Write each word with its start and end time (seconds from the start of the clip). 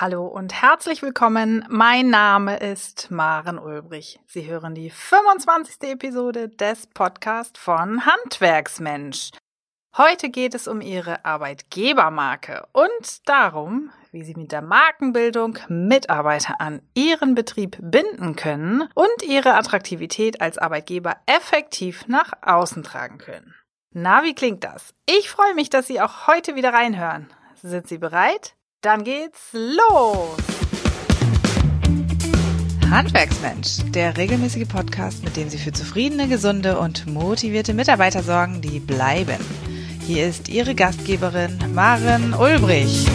Hallo 0.00 0.26
und 0.26 0.62
herzlich 0.62 1.02
willkommen. 1.02 1.62
Mein 1.68 2.08
Name 2.08 2.56
ist 2.56 3.10
Maren 3.10 3.58
Ulbrich. 3.58 4.18
Sie 4.26 4.46
hören 4.46 4.74
die 4.74 4.88
25. 4.88 5.90
Episode 5.90 6.48
des 6.48 6.86
Podcasts 6.86 7.60
von 7.60 8.06
Handwerksmensch. 8.06 9.30
Heute 9.94 10.30
geht 10.30 10.54
es 10.54 10.68
um 10.68 10.80
Ihre 10.80 11.26
Arbeitgebermarke 11.26 12.66
und 12.72 13.28
darum, 13.28 13.90
wie 14.10 14.24
Sie 14.24 14.32
mit 14.36 14.52
der 14.52 14.62
Markenbildung 14.62 15.58
Mitarbeiter 15.68 16.62
an 16.62 16.80
Ihren 16.94 17.34
Betrieb 17.34 17.76
binden 17.78 18.36
können 18.36 18.88
und 18.94 19.22
Ihre 19.22 19.52
Attraktivität 19.52 20.40
als 20.40 20.56
Arbeitgeber 20.56 21.18
effektiv 21.26 22.08
nach 22.08 22.32
außen 22.40 22.82
tragen 22.84 23.18
können. 23.18 23.54
Na, 23.92 24.22
wie 24.22 24.34
klingt 24.34 24.64
das? 24.64 24.94
Ich 25.04 25.28
freue 25.28 25.54
mich, 25.54 25.68
dass 25.68 25.88
Sie 25.88 26.00
auch 26.00 26.26
heute 26.26 26.54
wieder 26.54 26.72
reinhören. 26.72 27.30
Sind 27.60 27.86
Sie 27.86 27.98
bereit? 27.98 28.54
Dann 28.82 29.04
geht's 29.04 29.52
los! 29.52 30.38
Handwerksmensch, 32.88 33.80
der 33.90 34.16
regelmäßige 34.16 34.66
Podcast, 34.66 35.22
mit 35.22 35.36
dem 35.36 35.50
Sie 35.50 35.58
für 35.58 35.70
zufriedene, 35.70 36.28
gesunde 36.28 36.78
und 36.78 37.06
motivierte 37.06 37.74
Mitarbeiter 37.74 38.22
sorgen, 38.22 38.62
die 38.62 38.80
bleiben. 38.80 39.36
Hier 40.06 40.26
ist 40.26 40.48
Ihre 40.48 40.74
Gastgeberin 40.74 41.58
Maren 41.74 42.32
Ulbrich. 42.32 43.06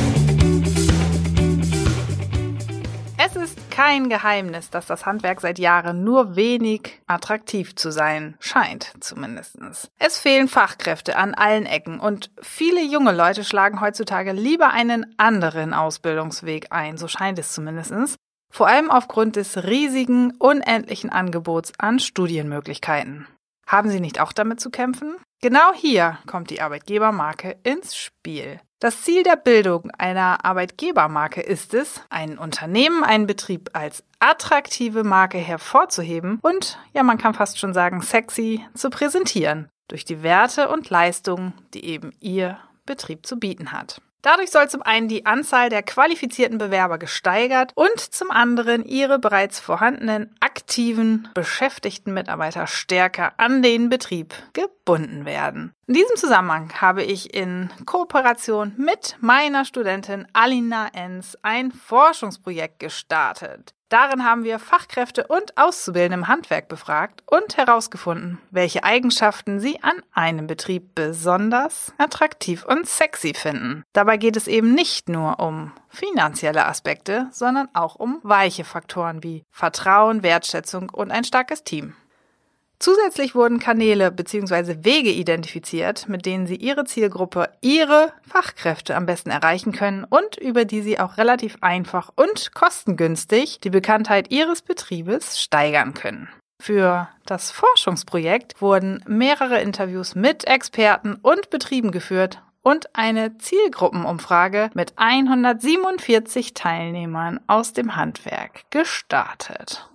Es 3.17 3.35
ist 3.35 3.64
kein 3.75 4.07
Geheimnis, 4.07 4.69
dass 4.69 4.85
das 4.85 5.05
Handwerk 5.05 5.41
seit 5.41 5.59
Jahren 5.59 6.05
nur 6.05 6.37
wenig 6.37 7.01
attraktiv 7.07 7.75
zu 7.75 7.91
sein 7.91 8.37
scheint, 8.39 8.93
zumindestens. 9.01 9.91
Es 9.99 10.17
fehlen 10.17 10.47
Fachkräfte 10.47 11.17
an 11.17 11.33
allen 11.33 11.65
Ecken 11.65 11.99
und 11.99 12.31
viele 12.41 12.81
junge 12.81 13.11
Leute 13.11 13.43
schlagen 13.43 13.81
heutzutage 13.81 14.31
lieber 14.31 14.69
einen 14.69 15.13
anderen 15.17 15.73
Ausbildungsweg 15.73 16.67
ein, 16.69 16.97
so 16.97 17.09
scheint 17.09 17.37
es 17.37 17.51
zumindestens. 17.51 18.15
Vor 18.49 18.67
allem 18.67 18.89
aufgrund 18.89 19.35
des 19.35 19.65
riesigen, 19.65 20.31
unendlichen 20.39 21.09
Angebots 21.09 21.73
an 21.77 21.99
Studienmöglichkeiten. 21.99 23.27
Haben 23.67 23.89
Sie 23.89 23.99
nicht 23.99 24.19
auch 24.19 24.31
damit 24.31 24.59
zu 24.59 24.69
kämpfen? 24.69 25.15
Genau 25.41 25.73
hier 25.73 26.19
kommt 26.27 26.49
die 26.49 26.61
Arbeitgebermarke 26.61 27.57
ins 27.63 27.95
Spiel. 27.95 28.59
Das 28.79 29.01
Ziel 29.01 29.23
der 29.23 29.37
Bildung 29.37 29.89
einer 29.91 30.45
Arbeitgebermarke 30.45 31.41
ist 31.41 31.73
es, 31.73 32.01
ein 32.09 32.37
Unternehmen, 32.37 33.03
einen 33.03 33.25
Betrieb 33.25 33.69
als 33.73 34.03
attraktive 34.19 35.03
Marke 35.03 35.37
hervorzuheben 35.37 36.39
und, 36.41 36.77
ja, 36.93 37.03
man 37.03 37.17
kann 37.17 37.33
fast 37.33 37.57
schon 37.57 37.73
sagen, 37.73 38.01
sexy 38.01 38.65
zu 38.73 38.89
präsentieren, 38.89 39.69
durch 39.87 40.05
die 40.05 40.23
Werte 40.23 40.69
und 40.69 40.89
Leistungen, 40.89 41.53
die 41.73 41.85
eben 41.85 42.11
Ihr 42.19 42.59
Betrieb 42.85 43.25
zu 43.25 43.39
bieten 43.39 43.71
hat. 43.71 44.01
Dadurch 44.25 44.49
soll 44.49 44.67
zum 44.67 44.81
einen 44.81 45.07
die 45.07 45.27
Anzahl 45.27 45.69
der 45.69 45.83
qualifizierten 45.83 46.57
Bewerber 46.57 46.97
gesteigert 46.97 47.73
und 47.75 47.99
zum 47.99 48.31
anderen 48.31 48.83
ihre 48.83 49.19
bereits 49.19 49.59
vorhandenen 49.59 50.35
aktiven 50.39 51.29
beschäftigten 51.35 52.11
Mitarbeiter 52.11 52.65
stärker 52.65 53.33
an 53.37 53.61
den 53.61 53.87
Betrieb 53.87 54.33
gebunden 54.53 55.25
werden. 55.25 55.73
In 55.85 55.93
diesem 55.93 56.15
Zusammenhang 56.15 56.73
habe 56.81 57.03
ich 57.03 57.35
in 57.35 57.69
Kooperation 57.85 58.73
mit 58.77 59.15
meiner 59.21 59.63
Studentin 59.63 60.25
Alina 60.33 60.87
Enz 60.93 61.37
ein 61.43 61.71
Forschungsprojekt 61.71 62.79
gestartet. 62.79 63.75
Darin 63.89 64.25
haben 64.25 64.43
wir 64.43 64.57
Fachkräfte 64.57 65.27
und 65.27 65.57
Auszubildende 65.57 66.17
im 66.17 66.27
Handwerk 66.27 66.67
befragt 66.67 67.21
und 67.27 67.55
herausgefunden, 67.55 68.39
welche 68.49 68.83
Eigenschaften 68.83 69.59
sie 69.59 69.81
an 69.83 70.01
einem 70.11 70.47
Betrieb 70.47 70.95
besonders 70.95 71.93
attraktiv 71.99 72.65
und 72.65 72.87
sexy 72.87 73.33
finden. 73.35 73.83
Dabei 73.93 74.17
geht 74.17 74.37
es 74.37 74.47
eben 74.47 74.73
nicht 74.73 75.07
nur 75.07 75.39
um 75.39 75.71
finanzielle 75.89 76.65
Aspekte, 76.65 77.27
sondern 77.31 77.69
auch 77.73 77.95
um 77.95 78.19
weiche 78.23 78.63
Faktoren 78.63 79.21
wie 79.23 79.43
Vertrauen, 79.51 80.23
Wertschätzung 80.23 80.89
und 80.89 81.11
ein 81.11 81.23
starkes 81.23 81.63
Team. 81.63 81.95
Zusätzlich 82.79 83.35
wurden 83.35 83.59
Kanäle 83.59 84.11
bzw. 84.11 84.83
Wege 84.83 85.11
identifiziert, 85.11 86.09
mit 86.09 86.25
denen 86.25 86.45
Sie 86.45 86.55
Ihre 86.55 86.85
Zielgruppe, 86.85 87.49
Ihre 87.61 88.11
Fachkräfte 88.27 88.95
am 88.95 89.05
besten 89.05 89.29
erreichen 89.29 89.71
können 89.71 90.03
und 90.03 90.37
über 90.37 90.65
die 90.65 90.81
Sie 90.81 90.99
auch 90.99 91.17
relativ 91.17 91.57
einfach 91.61 92.11
und 92.15 92.53
kostengünstig 92.53 93.59
die 93.61 93.69
Bekanntheit 93.69 94.31
Ihres 94.31 94.61
Betriebes 94.61 95.41
steigern 95.41 95.93
können. 95.93 96.29
Für 96.61 97.09
das 97.25 97.51
Forschungsprojekt 97.51 98.61
wurden 98.61 99.03
mehrere 99.07 99.61
Interviews 99.61 100.15
mit 100.15 100.47
Experten 100.47 101.15
und 101.21 101.49
Betrieben 101.49 101.91
geführt 101.91 102.41
und 102.61 102.95
eine 102.95 103.37
Zielgruppenumfrage 103.37 104.71
mit 104.73 104.93
147 104.95 106.55
Teilnehmern 106.55 107.39
aus 107.47 107.73
dem 107.73 107.95
Handwerk 107.95 108.63
gestartet. 108.71 109.87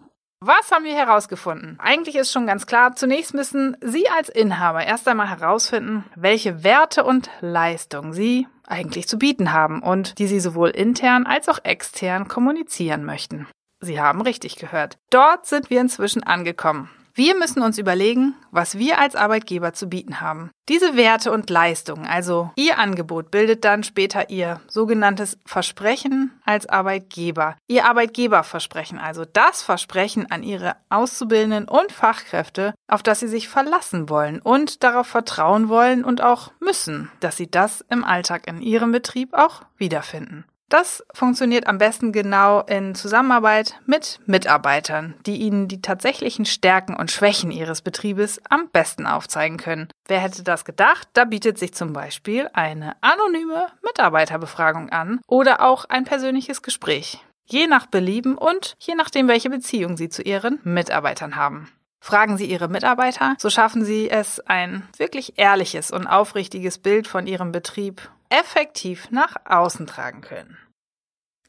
Was 0.43 0.73
haben 0.73 0.87
wir 0.87 0.95
herausgefunden? 0.95 1.77
Eigentlich 1.79 2.17
ist 2.17 2.33
schon 2.33 2.47
ganz 2.47 2.67
klar, 2.67 2.97
zunächst 2.97 3.35
müssen 3.35 3.77
Sie 3.83 4.09
als 4.09 4.31
Inhaber 4.31 4.83
erst 4.83 5.07
einmal 5.07 5.29
herausfinden, 5.29 6.07
welche 6.17 6.65
Werte 6.65 7.05
und 7.05 7.29
Leistungen 7.43 8.15
Sie 8.15 8.49
eigentlich 8.67 9.07
zu 9.07 9.19
bieten 9.19 9.53
haben 9.53 9.83
und 9.83 10.19
die 10.19 10.27
Sie 10.27 10.41
sowohl 10.41 10.71
intern 10.71 11.27
als 11.27 11.51
auch 11.51 11.59
extern 11.63 12.27
kommunizieren 12.27 13.05
möchten. 13.05 13.49
Sie 13.81 14.01
haben 14.01 14.23
richtig 14.23 14.57
gehört. 14.57 14.97
Dort 15.11 15.45
sind 15.45 15.69
wir 15.69 15.79
inzwischen 15.79 16.23
angekommen. 16.23 16.89
Wir 17.15 17.37
müssen 17.37 17.63
uns 17.63 17.79
überlegen, 17.79 18.35
was 18.51 18.79
wir 18.79 18.99
als 18.99 19.17
Arbeitgeber 19.17 19.73
zu 19.73 19.89
bieten 19.89 20.21
haben. 20.21 20.51
Diese 20.69 20.97
Werte 20.97 21.33
und 21.33 21.51
Leistungen, 21.51 22.07
also 22.07 22.51
Ihr 22.55 22.79
Angebot, 22.79 23.31
bildet 23.31 23.65
dann 23.65 23.83
später 23.83 24.31
Ihr 24.31 24.61
sogenanntes 24.69 25.39
Versprechen 25.45 26.31
als 26.45 26.69
Arbeitgeber. 26.69 27.57
Ihr 27.67 27.87
Arbeitgeberversprechen, 27.87 28.99
also 28.99 29.25
das 29.25 29.63
Versprechen 29.63 30.31
an 30.31 30.43
Ihre 30.43 30.77
Auszubildenden 30.89 31.67
und 31.67 31.91
Fachkräfte, 31.91 32.75
auf 32.87 33.03
das 33.03 33.21
Sie 33.21 33.29
sich 33.29 33.49
verlassen 33.49 34.09
wollen 34.09 34.41
und 34.41 34.85
darauf 34.85 35.09
vertrauen 35.09 35.69
wollen 35.69 36.05
und 36.05 36.23
auch 36.23 36.53
müssen, 36.61 37.11
dass 37.19 37.37
Sie 37.37 37.51
das 37.51 37.85
im 37.91 38.05
Alltag 38.05 38.47
in 38.47 38.63
Ihrem 38.63 38.93
Betrieb 38.93 39.35
auch 39.35 39.63
wiederfinden. 39.77 40.45
Das 40.71 41.05
funktioniert 41.13 41.67
am 41.67 41.79
besten 41.79 42.13
genau 42.13 42.61
in 42.61 42.95
Zusammenarbeit 42.95 43.75
mit 43.87 44.21
Mitarbeitern, 44.27 45.15
die 45.27 45.39
Ihnen 45.39 45.67
die 45.67 45.83
tatsächlichen 45.83 46.45
Stärken 46.45 46.95
und 46.95 47.11
Schwächen 47.11 47.51
Ihres 47.51 47.83
Betriebes 47.83 48.41
am 48.49 48.69
besten 48.69 49.05
aufzeigen 49.05 49.57
können. 49.57 49.89
Wer 50.07 50.21
hätte 50.21 50.45
das 50.45 50.65
gedacht? 50.65 51.09
Da 51.13 51.25
bietet 51.25 51.59
sich 51.59 51.75
zum 51.75 51.93
Beispiel 51.93 52.49
eine 52.53 52.95
anonyme 53.03 53.67
Mitarbeiterbefragung 53.83 54.91
an 54.91 55.21
oder 55.27 55.61
auch 55.61 55.87
ein 55.87 56.05
persönliches 56.05 56.63
Gespräch. 56.63 57.19
Je 57.47 57.67
nach 57.67 57.87
Belieben 57.87 58.39
und 58.39 58.77
je 58.79 58.95
nachdem, 58.95 59.27
welche 59.27 59.51
Beziehung 59.51 59.97
Sie 59.97 60.09
zu 60.09 60.23
Ihren 60.23 60.61
Mitarbeitern 60.63 61.35
haben. 61.35 61.69
Fragen 61.99 62.37
Sie 62.39 62.47
Ihre 62.47 62.69
Mitarbeiter, 62.69 63.35
so 63.39 63.51
schaffen 63.51 63.85
Sie 63.85 64.09
es, 64.09 64.39
ein 64.47 64.89
wirklich 64.99 65.37
ehrliches 65.37 65.91
und 65.91 66.07
aufrichtiges 66.07 66.79
Bild 66.79 67.09
von 67.09 67.27
Ihrem 67.27 67.51
Betrieb 67.51 68.09
effektiv 68.31 69.11
nach 69.11 69.37
außen 69.45 69.87
tragen 69.87 70.23
können. 70.23 70.57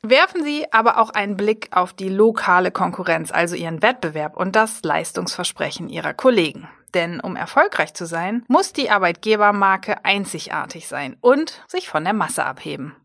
Werfen 0.03 0.43
Sie 0.43 0.65
aber 0.73 0.97
auch 0.97 1.11
einen 1.11 1.37
Blick 1.37 1.69
auf 1.71 1.93
die 1.93 2.09
lokale 2.09 2.71
Konkurrenz, 2.71 3.31
also 3.31 3.55
Ihren 3.55 3.83
Wettbewerb 3.83 4.35
und 4.35 4.55
das 4.55 4.81
Leistungsversprechen 4.83 5.89
Ihrer 5.89 6.13
Kollegen. 6.13 6.67
Denn 6.93 7.19
um 7.19 7.35
erfolgreich 7.35 7.93
zu 7.93 8.05
sein, 8.05 8.43
muss 8.47 8.73
die 8.73 8.89
Arbeitgebermarke 8.89 10.03
einzigartig 10.03 10.87
sein 10.87 11.17
und 11.21 11.63
sich 11.67 11.87
von 11.87 12.03
der 12.03 12.13
Masse 12.13 12.43
abheben. 12.43 12.95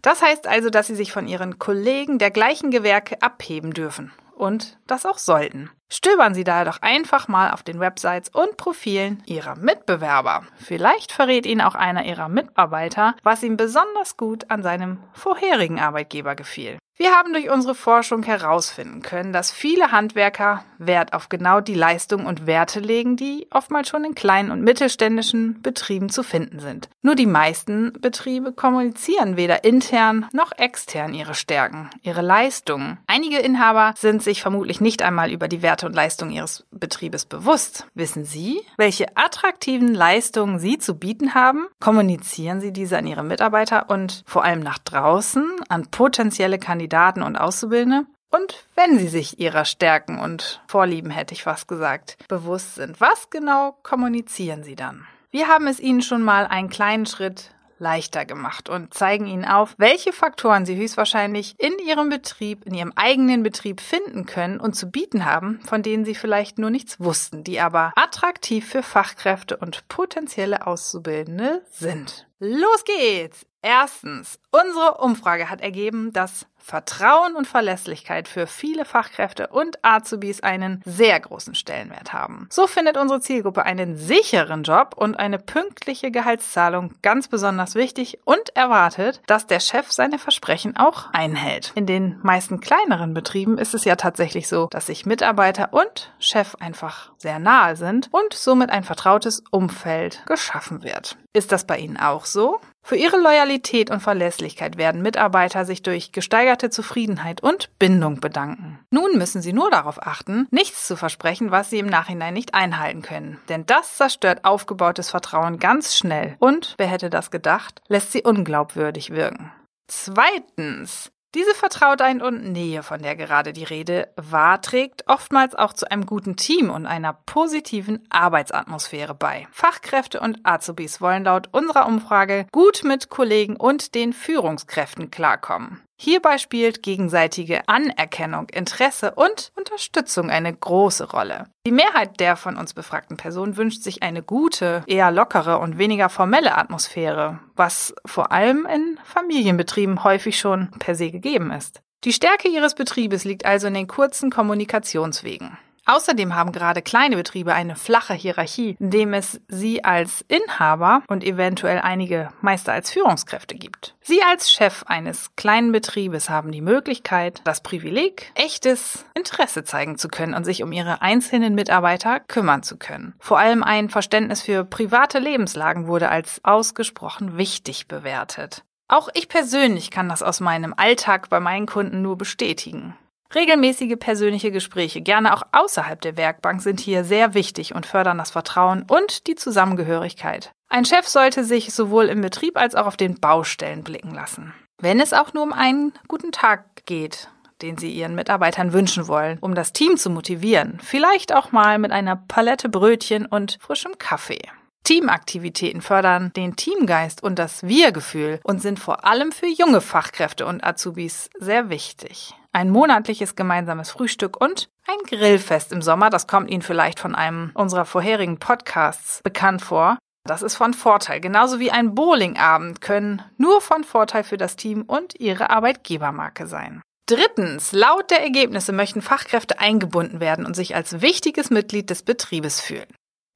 Das 0.00 0.22
heißt 0.22 0.46
also, 0.46 0.70
dass 0.70 0.86
Sie 0.86 0.94
sich 0.94 1.12
von 1.12 1.26
Ihren 1.26 1.58
Kollegen 1.58 2.18
der 2.18 2.30
gleichen 2.30 2.70
Gewerke 2.70 3.20
abheben 3.20 3.72
dürfen 3.72 4.12
und 4.34 4.78
das 4.86 5.06
auch 5.06 5.18
sollten. 5.18 5.70
Stöbern 5.88 6.34
Sie 6.34 6.44
daher 6.44 6.64
doch 6.64 6.82
einfach 6.82 7.28
mal 7.28 7.52
auf 7.52 7.62
den 7.62 7.78
Websites 7.78 8.28
und 8.28 8.56
Profilen 8.56 9.22
Ihrer 9.26 9.54
Mitbewerber. 9.56 10.44
Vielleicht 10.56 11.12
verrät 11.12 11.46
Ihnen 11.46 11.60
auch 11.60 11.74
einer 11.74 12.04
Ihrer 12.04 12.28
Mitarbeiter, 12.28 13.14
was 13.22 13.42
ihm 13.42 13.56
besonders 13.56 14.16
gut 14.16 14.50
an 14.50 14.62
seinem 14.62 14.98
vorherigen 15.12 15.78
Arbeitgeber 15.78 16.34
gefiel. 16.34 16.78
Wir 16.96 17.10
haben 17.10 17.32
durch 17.32 17.50
unsere 17.50 17.74
Forschung 17.74 18.22
herausfinden 18.22 19.02
können, 19.02 19.32
dass 19.32 19.50
viele 19.50 19.90
Handwerker 19.90 20.64
Wert 20.78 21.12
auf 21.12 21.28
genau 21.28 21.60
die 21.60 21.74
Leistungen 21.74 22.24
und 22.24 22.46
Werte 22.46 22.78
legen, 22.78 23.16
die 23.16 23.48
oftmals 23.50 23.88
schon 23.88 24.04
in 24.04 24.14
kleinen 24.14 24.52
und 24.52 24.62
mittelständischen 24.62 25.60
Betrieben 25.60 26.08
zu 26.08 26.22
finden 26.22 26.60
sind. 26.60 26.88
Nur 27.02 27.16
die 27.16 27.26
meisten 27.26 27.94
Betriebe 28.00 28.52
kommunizieren 28.52 29.36
weder 29.36 29.64
intern 29.64 30.28
noch 30.32 30.52
extern 30.56 31.14
ihre 31.14 31.34
Stärken, 31.34 31.90
ihre 32.02 32.22
Leistungen. 32.22 32.98
Einige 33.08 33.38
Inhaber 33.38 33.94
sind 33.96 34.22
sich 34.22 34.40
vermutlich 34.40 34.80
nicht 34.80 35.02
einmal 35.02 35.32
über 35.32 35.48
die 35.48 35.62
Werte 35.62 35.86
und 35.86 35.94
Leistungen 35.94 36.30
ihres 36.30 36.64
Betriebes 36.70 37.24
bewusst. 37.24 37.88
Wissen 37.94 38.24
Sie, 38.24 38.60
welche 38.76 39.16
attraktiven 39.16 39.94
Leistungen 39.94 40.60
Sie 40.60 40.78
zu 40.78 40.94
bieten 40.94 41.34
haben? 41.34 41.66
Kommunizieren 41.80 42.60
Sie 42.60 42.72
diese 42.72 42.98
an 42.98 43.06
Ihre 43.08 43.24
Mitarbeiter 43.24 43.90
und 43.90 44.22
vor 44.26 44.44
allem 44.44 44.60
nach 44.60 44.78
draußen 44.78 45.44
an 45.68 45.90
potenzielle 45.90 46.58
Kandidaten 46.58 46.83
Kandidaten 46.84 47.22
und 47.22 47.36
Auszubildende. 47.36 48.06
Und 48.30 48.66
wenn 48.74 48.98
sie 48.98 49.08
sich 49.08 49.38
ihrer 49.38 49.64
Stärken 49.64 50.18
und 50.18 50.60
Vorlieben, 50.66 51.10
hätte 51.10 51.32
ich 51.32 51.44
fast 51.44 51.66
gesagt, 51.66 52.16
bewusst 52.28 52.74
sind, 52.74 53.00
was 53.00 53.30
genau 53.30 53.78
kommunizieren 53.82 54.64
sie 54.64 54.74
dann? 54.74 55.06
Wir 55.30 55.48
haben 55.48 55.66
es 55.66 55.80
Ihnen 55.80 56.02
schon 56.02 56.22
mal 56.22 56.46
einen 56.46 56.68
kleinen 56.68 57.06
Schritt 57.06 57.54
leichter 57.78 58.24
gemacht 58.24 58.68
und 58.68 58.92
zeigen 58.92 59.26
Ihnen 59.26 59.44
auf, 59.44 59.74
welche 59.78 60.12
Faktoren 60.12 60.66
Sie 60.66 60.76
höchstwahrscheinlich 60.76 61.54
in 61.58 61.72
Ihrem 61.78 62.08
Betrieb, 62.08 62.66
in 62.66 62.74
Ihrem 62.74 62.92
eigenen 62.96 63.42
Betrieb 63.42 63.80
finden 63.80 64.26
können 64.26 64.60
und 64.60 64.74
zu 64.74 64.90
bieten 64.90 65.24
haben, 65.24 65.60
von 65.66 65.82
denen 65.82 66.04
Sie 66.04 66.14
vielleicht 66.14 66.58
nur 66.58 66.70
nichts 66.70 67.00
wussten, 67.00 67.44
die 67.44 67.60
aber 67.60 67.92
attraktiv 67.96 68.68
für 68.68 68.82
Fachkräfte 68.82 69.56
und 69.56 69.88
potenzielle 69.88 70.66
Auszubildende 70.66 71.62
sind. 71.70 72.26
Los 72.38 72.84
geht's! 72.84 73.46
Erstens, 73.64 74.38
unsere 74.50 74.98
Umfrage 74.98 75.48
hat 75.48 75.62
ergeben, 75.62 76.12
dass 76.12 76.44
Vertrauen 76.58 77.34
und 77.34 77.46
Verlässlichkeit 77.46 78.28
für 78.28 78.46
viele 78.46 78.84
Fachkräfte 78.84 79.46
und 79.46 79.82
Azubis 79.82 80.42
einen 80.42 80.82
sehr 80.84 81.18
großen 81.18 81.54
Stellenwert 81.54 82.12
haben. 82.12 82.46
So 82.50 82.66
findet 82.66 82.98
unsere 82.98 83.20
Zielgruppe 83.20 83.64
einen 83.64 83.96
sicheren 83.96 84.64
Job 84.64 84.94
und 84.98 85.18
eine 85.18 85.38
pünktliche 85.38 86.10
Gehaltszahlung 86.10 86.92
ganz 87.00 87.28
besonders 87.28 87.74
wichtig 87.74 88.18
und 88.24 88.54
erwartet, 88.54 89.22
dass 89.26 89.46
der 89.46 89.60
Chef 89.60 89.90
seine 89.90 90.18
Versprechen 90.18 90.76
auch 90.76 91.10
einhält. 91.14 91.72
In 91.74 91.86
den 91.86 92.18
meisten 92.22 92.60
kleineren 92.60 93.14
Betrieben 93.14 93.56
ist 93.56 93.72
es 93.72 93.86
ja 93.86 93.96
tatsächlich 93.96 94.46
so, 94.46 94.66
dass 94.70 94.86
sich 94.86 95.06
Mitarbeiter 95.06 95.72
und 95.72 96.12
Chef 96.18 96.54
einfach 96.56 97.12
sehr 97.16 97.38
nahe 97.38 97.76
sind 97.76 98.10
und 98.12 98.34
somit 98.34 98.68
ein 98.68 98.84
vertrautes 98.84 99.42
Umfeld 99.50 100.22
geschaffen 100.26 100.82
wird. 100.82 101.16
Ist 101.32 101.50
das 101.50 101.66
bei 101.66 101.78
Ihnen 101.78 101.96
auch 101.96 102.26
so? 102.26 102.60
Für 102.86 102.96
ihre 102.96 103.16
Loyalität 103.16 103.90
und 103.90 104.00
Verlässlichkeit 104.00 104.76
werden 104.76 105.00
Mitarbeiter 105.00 105.64
sich 105.64 105.80
durch 105.80 106.12
gesteigerte 106.12 106.68
Zufriedenheit 106.68 107.42
und 107.42 107.70
Bindung 107.78 108.20
bedanken. 108.20 108.78
Nun 108.90 109.16
müssen 109.16 109.40
sie 109.40 109.54
nur 109.54 109.70
darauf 109.70 110.06
achten, 110.06 110.46
nichts 110.50 110.86
zu 110.86 110.94
versprechen, 110.94 111.50
was 111.50 111.70
sie 111.70 111.78
im 111.78 111.86
Nachhinein 111.86 112.34
nicht 112.34 112.52
einhalten 112.52 113.00
können. 113.00 113.40
Denn 113.48 113.64
das 113.64 113.96
zerstört 113.96 114.44
aufgebautes 114.44 115.08
Vertrauen 115.08 115.58
ganz 115.58 115.96
schnell 115.96 116.36
und, 116.40 116.74
wer 116.76 116.86
hätte 116.86 117.08
das 117.08 117.30
gedacht, 117.30 117.80
lässt 117.88 118.12
sie 118.12 118.22
unglaubwürdig 118.22 119.12
wirken. 119.12 119.50
Zweitens. 119.86 121.10
Diese 121.34 121.52
Vertrautheit 121.52 122.22
und 122.22 122.52
Nähe, 122.52 122.84
von 122.84 123.02
der 123.02 123.16
gerade 123.16 123.52
die 123.52 123.64
Rede 123.64 124.08
war, 124.14 124.62
trägt 124.62 125.08
oftmals 125.08 125.56
auch 125.56 125.72
zu 125.72 125.90
einem 125.90 126.06
guten 126.06 126.36
Team 126.36 126.70
und 126.70 126.86
einer 126.86 127.12
positiven 127.12 128.06
Arbeitsatmosphäre 128.08 129.14
bei. 129.14 129.48
Fachkräfte 129.50 130.20
und 130.20 130.38
Azubis 130.44 131.00
wollen 131.00 131.24
laut 131.24 131.48
unserer 131.50 131.86
Umfrage 131.86 132.46
gut 132.52 132.84
mit 132.84 133.08
Kollegen 133.08 133.56
und 133.56 133.96
den 133.96 134.12
Führungskräften 134.12 135.10
klarkommen. 135.10 135.82
Hierbei 135.96 136.38
spielt 136.38 136.82
gegenseitige 136.82 137.68
Anerkennung, 137.68 138.48
Interesse 138.48 139.14
und 139.14 139.52
Unterstützung 139.56 140.28
eine 140.30 140.52
große 140.52 141.10
Rolle. 141.10 141.46
Die 141.66 141.72
Mehrheit 141.72 142.20
der 142.20 142.36
von 142.36 142.56
uns 142.56 142.74
befragten 142.74 143.16
Personen 143.16 143.56
wünscht 143.56 143.82
sich 143.82 144.02
eine 144.02 144.22
gute, 144.22 144.82
eher 144.86 145.10
lockere 145.10 145.58
und 145.58 145.78
weniger 145.78 146.08
formelle 146.08 146.56
Atmosphäre, 146.56 147.38
was 147.54 147.94
vor 148.04 148.32
allem 148.32 148.66
in 148.66 148.98
Familienbetrieben 149.04 150.04
häufig 150.04 150.38
schon 150.38 150.70
per 150.78 150.94
se 150.94 151.10
gegeben 151.10 151.50
ist. 151.50 151.80
Die 152.04 152.12
Stärke 152.12 152.48
ihres 152.48 152.74
Betriebes 152.74 153.24
liegt 153.24 153.46
also 153.46 153.68
in 153.68 153.74
den 153.74 153.88
kurzen 153.88 154.30
Kommunikationswegen. 154.30 155.56
Außerdem 155.86 156.34
haben 156.34 156.52
gerade 156.52 156.80
kleine 156.80 157.16
Betriebe 157.16 157.52
eine 157.52 157.76
flache 157.76 158.14
Hierarchie, 158.14 158.76
indem 158.78 159.12
es 159.12 159.40
sie 159.48 159.84
als 159.84 160.24
Inhaber 160.28 161.02
und 161.08 161.22
eventuell 161.22 161.80
einige 161.80 162.30
Meister 162.40 162.72
als 162.72 162.90
Führungskräfte 162.90 163.54
gibt. 163.54 163.94
Sie 164.00 164.22
als 164.22 164.50
Chef 164.50 164.84
eines 164.86 165.36
kleinen 165.36 165.72
Betriebes 165.72 166.30
haben 166.30 166.52
die 166.52 166.62
Möglichkeit, 166.62 167.42
das 167.44 167.62
Privileg, 167.62 168.32
echtes 168.34 169.04
Interesse 169.14 169.64
zeigen 169.64 169.98
zu 169.98 170.08
können 170.08 170.34
und 170.34 170.44
sich 170.44 170.62
um 170.62 170.72
ihre 170.72 171.02
einzelnen 171.02 171.54
Mitarbeiter 171.54 172.20
kümmern 172.20 172.62
zu 172.62 172.78
können. 172.78 173.14
Vor 173.18 173.38
allem 173.38 173.62
ein 173.62 173.90
Verständnis 173.90 174.42
für 174.42 174.64
private 174.64 175.18
Lebenslagen 175.18 175.86
wurde 175.86 176.08
als 176.08 176.40
ausgesprochen 176.44 177.36
wichtig 177.36 177.88
bewertet. 177.88 178.64
Auch 178.88 179.08
ich 179.14 179.28
persönlich 179.28 179.90
kann 179.90 180.08
das 180.08 180.22
aus 180.22 180.40
meinem 180.40 180.74
Alltag 180.76 181.28
bei 181.30 181.40
meinen 181.40 181.66
Kunden 181.66 182.02
nur 182.02 182.18
bestätigen. 182.18 182.94
Regelmäßige 183.34 183.96
persönliche 183.98 184.52
Gespräche, 184.52 185.00
gerne 185.00 185.34
auch 185.34 185.42
außerhalb 185.52 186.00
der 186.00 186.16
Werkbank, 186.16 186.62
sind 186.62 186.80
hier 186.80 187.04
sehr 187.04 187.34
wichtig 187.34 187.74
und 187.74 187.86
fördern 187.86 188.18
das 188.18 188.30
Vertrauen 188.30 188.84
und 188.88 189.26
die 189.26 189.34
Zusammengehörigkeit. 189.34 190.52
Ein 190.68 190.84
Chef 190.84 191.08
sollte 191.08 191.44
sich 191.44 191.72
sowohl 191.72 192.06
im 192.06 192.20
Betrieb 192.20 192.56
als 192.56 192.74
auch 192.74 192.86
auf 192.86 192.96
den 192.96 193.20
Baustellen 193.20 193.82
blicken 193.82 194.14
lassen. 194.14 194.54
Wenn 194.80 195.00
es 195.00 195.12
auch 195.12 195.32
nur 195.32 195.42
um 195.42 195.52
einen 195.52 195.92
guten 196.08 196.32
Tag 196.32 196.84
geht, 196.86 197.28
den 197.62 197.78
Sie 197.78 197.90
Ihren 197.90 198.14
Mitarbeitern 198.14 198.72
wünschen 198.72 199.08
wollen, 199.08 199.38
um 199.40 199.54
das 199.54 199.72
Team 199.72 199.96
zu 199.96 200.10
motivieren, 200.10 200.78
vielleicht 200.82 201.32
auch 201.34 201.52
mal 201.52 201.78
mit 201.78 201.92
einer 201.92 202.16
Palette 202.16 202.68
Brötchen 202.68 203.26
und 203.26 203.58
frischem 203.60 203.98
Kaffee. 203.98 204.42
Teamaktivitäten 204.84 205.80
fördern 205.80 206.32
den 206.36 206.56
Teamgeist 206.56 207.22
und 207.22 207.38
das 207.38 207.62
Wir-Gefühl 207.62 208.40
und 208.44 208.60
sind 208.60 208.78
vor 208.78 209.06
allem 209.06 209.32
für 209.32 209.46
junge 209.46 209.80
Fachkräfte 209.80 210.44
und 210.44 210.62
Azubis 210.62 211.30
sehr 211.38 211.70
wichtig 211.70 212.34
ein 212.54 212.70
monatliches 212.70 213.36
gemeinsames 213.36 213.90
Frühstück 213.90 214.40
und 214.40 214.68
ein 214.86 214.98
Grillfest 215.06 215.72
im 215.72 215.82
Sommer. 215.82 216.08
Das 216.08 216.26
kommt 216.26 216.50
Ihnen 216.50 216.62
vielleicht 216.62 217.00
von 217.00 217.14
einem 217.14 217.50
unserer 217.54 217.84
vorherigen 217.84 218.38
Podcasts 218.38 219.20
bekannt 219.22 219.62
vor. 219.62 219.98
Das 220.26 220.42
ist 220.42 220.56
von 220.56 220.72
Vorteil. 220.72 221.20
Genauso 221.20 221.58
wie 221.58 221.70
ein 221.70 221.94
Bowlingabend 221.94 222.80
können 222.80 223.22
nur 223.36 223.60
von 223.60 223.84
Vorteil 223.84 224.24
für 224.24 224.38
das 224.38 224.56
Team 224.56 224.82
und 224.82 225.20
Ihre 225.20 225.50
Arbeitgebermarke 225.50 226.46
sein. 226.46 226.80
Drittens, 227.06 227.72
laut 227.72 228.10
der 228.10 228.22
Ergebnisse 228.22 228.72
möchten 228.72 229.02
Fachkräfte 229.02 229.58
eingebunden 229.58 230.20
werden 230.20 230.46
und 230.46 230.56
sich 230.56 230.74
als 230.74 231.02
wichtiges 231.02 231.50
Mitglied 231.50 231.90
des 231.90 232.02
Betriebes 232.02 232.60
fühlen. 232.60 232.86